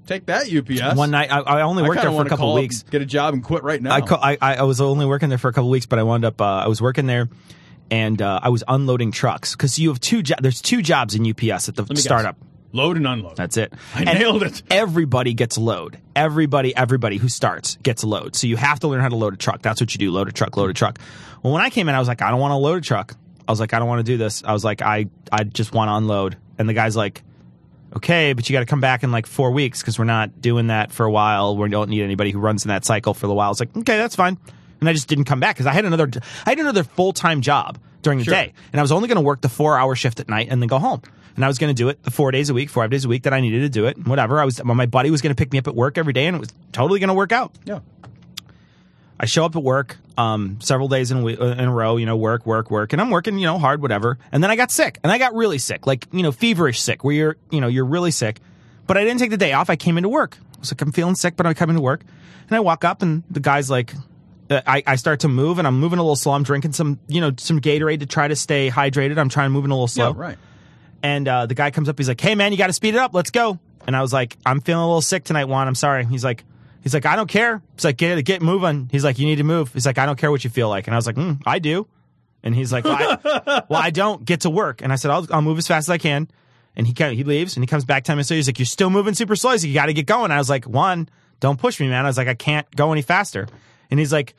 [0.07, 0.97] Take that, UPS.
[0.99, 2.83] One night, I, I only worked kinda there for a couple up weeks.
[2.83, 3.93] get a job and quit right now.
[3.95, 6.03] I, co- I I I was only working there for a couple weeks, but I
[6.03, 7.29] wound up uh, I was working there,
[7.91, 10.23] and uh, I was unloading trucks because you have two.
[10.23, 12.03] Jo- there's two jobs in UPS at the me guess.
[12.05, 12.37] startup.
[12.73, 13.37] Load and unload.
[13.37, 13.73] That's it.
[13.95, 14.63] I And nailed it.
[14.69, 15.97] Everybody gets a load.
[16.17, 18.35] Everybody, everybody who starts gets a load.
[18.35, 19.63] So you have to learn how to load a truck.
[19.63, 20.11] That's what you do.
[20.11, 20.99] Load a truck, load a truck.
[21.45, 23.15] Well, when I came in, I was like, I don't want to load a truck.
[23.47, 24.43] I was like, I don't want to do this.
[24.45, 26.37] I was like, I, I just want to unload.
[26.59, 27.23] And the guy's like,
[27.97, 30.69] okay, but you got to come back in like four weeks because we're not doing
[30.69, 31.57] that for a while.
[31.57, 33.47] We don't need anybody who runs in that cycle for a while.
[33.47, 34.39] I was like, okay, that's fine.
[34.81, 36.11] And I just didn't come back because I had another,
[36.47, 38.35] I had another full time job during the Sure.
[38.35, 40.61] day, and I was only going to work the four hour shift at night and
[40.61, 41.01] then go home.
[41.37, 43.09] And I was going to do it the four days a week, five days a
[43.09, 44.07] week that I needed to do it.
[44.07, 44.41] Whatever.
[44.41, 46.37] I was, my buddy was going to pick me up at work every day, and
[46.37, 47.53] it was totally going to work out.
[47.65, 47.81] Yeah.
[49.19, 52.07] I show up at work um, several days in we- uh, in a row, you
[52.07, 54.19] know, work, work, work, and I'm working, you know, hard, whatever.
[54.33, 57.03] And then I got sick, and I got really sick, like you know, feverish sick,
[57.05, 58.41] where you're, you know, you're really sick.
[58.87, 59.71] But I didn't take the day off.
[59.71, 60.39] I came into work.
[60.57, 62.03] I was like, I'm feeling sick, but I come into work,
[62.49, 63.95] and I walk up, and the guy's like,
[64.51, 66.33] uh, I, I start to move, and I'm moving a little slow.
[66.33, 69.19] I'm drinking some, you know, some Gatorade to try to stay hydrated.
[69.19, 70.09] I'm trying to move in a little slow.
[70.13, 70.39] Yeah, right.
[71.03, 71.99] And uh, the guy comes up.
[71.99, 73.15] He's like, "Hey, man, you got to speed it up.
[73.15, 75.67] Let's go." And I was like, "I'm feeling a little sick tonight, Juan.
[75.67, 76.45] I'm sorry." He's like,
[76.85, 79.45] "He's like, I don't care." He's like, "Get get moving." He's like, "You need to
[79.45, 81.43] move." He's like, "I don't care what you feel like." And I was like, mm,
[81.45, 81.89] "I do."
[82.45, 85.27] And he's like, well I, "Well, I don't get to work." And I said, "I'll
[85.33, 86.29] I'll move as fast as I can."
[86.77, 88.39] And he he leaves and he comes back ten minutes later.
[88.39, 90.39] He's like, "You're still moving super slow." He's like, "You got to get going." I
[90.39, 91.09] was like, "Juan,
[91.41, 93.49] don't push me, man." I was like, "I can't go any faster."
[93.91, 94.37] And he's like.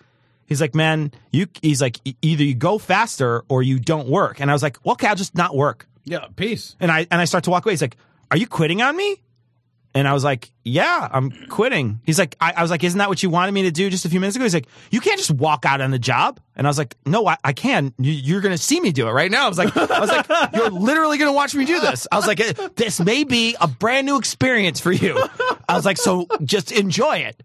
[0.47, 1.47] He's like, man, you.
[1.63, 4.39] He's like, either you go faster or you don't work.
[4.39, 5.88] And I was like, well, okay, I'll just not work.
[6.03, 6.76] Yeah, peace.
[6.80, 7.73] And I and I start to walk away.
[7.73, 7.97] He's like,
[8.30, 9.23] "Are you quitting on me?"
[9.95, 13.07] And I was like, "Yeah, I'm quitting." He's like, I, I was like, "Isn't that
[13.07, 15.17] what you wanted me to do just a few minutes ago?" He's like, "You can't
[15.17, 17.93] just walk out on the job." And I was like, "No, I, I can.
[17.97, 20.09] You, you're going to see me do it right now." I was like, "I was
[20.09, 23.23] like, you're literally going to watch me do this." I was like, "Eh, "This may
[23.23, 25.17] be a brand new experience for you."
[25.69, 27.41] I was like, "So just enjoy it."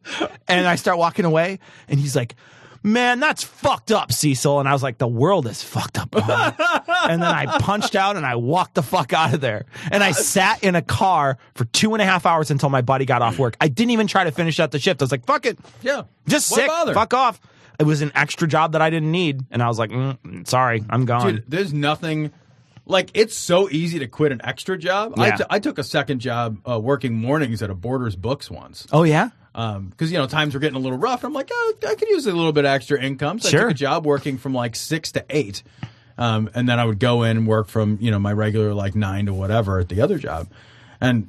[0.49, 2.35] And I start walking away, and he's like.
[2.83, 4.61] Man, that's fucked up, Cecil.
[4.61, 6.15] And I was like, the world is fucked up.
[6.15, 9.67] And then I punched out and I walked the fuck out of there.
[9.91, 13.05] And I sat in a car for two and a half hours until my buddy
[13.05, 13.57] got off work.
[13.61, 15.03] I didn't even try to finish out the shift.
[15.03, 15.59] I was like, fuck it.
[15.83, 16.03] Yeah.
[16.27, 16.67] Just sick.
[16.67, 16.95] bother?
[16.95, 17.41] Fuck off.
[17.79, 19.43] It was an extra job that I didn't need.
[19.51, 21.27] And I was like, mm, sorry, I'm gone.
[21.37, 22.31] Dude, there's nothing
[22.87, 25.15] like it's so easy to quit an extra job.
[25.19, 25.37] I Yeah.
[25.37, 28.87] t- I took a second job uh, working mornings at a Borders Books once.
[28.93, 29.31] oh, yeah?
[29.53, 31.25] Because you know times were getting a little rough.
[31.25, 33.41] I'm like, oh, I could use a little bit of extra income.
[33.41, 35.63] So I took a job working from like six to eight,
[36.19, 38.95] um, and then I would go in and work from you know my regular like
[38.95, 40.49] nine to whatever at the other job.
[41.01, 41.29] And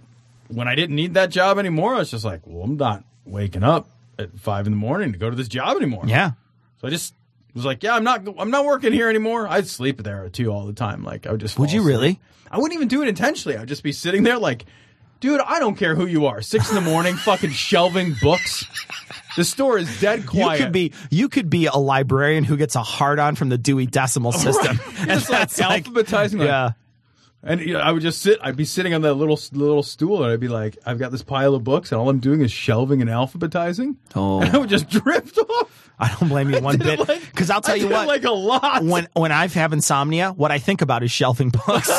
[0.49, 3.63] when I didn't need that job anymore, I was just like, well, I'm not waking
[3.63, 3.87] up
[4.19, 6.03] at five in the morning to go to this job anymore.
[6.05, 6.31] Yeah.
[6.79, 7.13] So I just
[7.53, 9.47] was like, yeah, I'm not, I'm not working here anymore.
[9.47, 11.03] I'd sleep there too all the time.
[11.03, 11.57] Like I would just.
[11.59, 11.93] Would you asleep.
[11.93, 12.19] really?
[12.49, 13.57] I wouldn't even do it intentionally.
[13.57, 14.65] I'd just be sitting there like,
[15.21, 16.41] dude, I don't care who you are.
[16.41, 18.65] Six in the morning, fucking shelving books.
[19.37, 20.59] The store is dead quiet.
[20.59, 23.57] You could be you could be a librarian who gets a hard on from the
[23.57, 24.77] Dewey Decimal System.
[25.01, 25.07] Right.
[25.07, 26.39] Just like alphabetizing.
[26.39, 26.71] like- yeah.
[27.43, 28.37] And you know, I would just sit.
[28.43, 31.23] I'd be sitting on that little little stool, and I'd be like, "I've got this
[31.23, 34.41] pile of books, and all I'm doing is shelving and alphabetizing." Oh.
[34.41, 35.91] And I would just drift off.
[35.97, 37.91] I don't blame you one did it bit like- because I'll tell I you did
[37.93, 38.07] it what.
[38.07, 38.83] like a lot.
[38.83, 41.89] When when I have insomnia, what I think about is shelving books.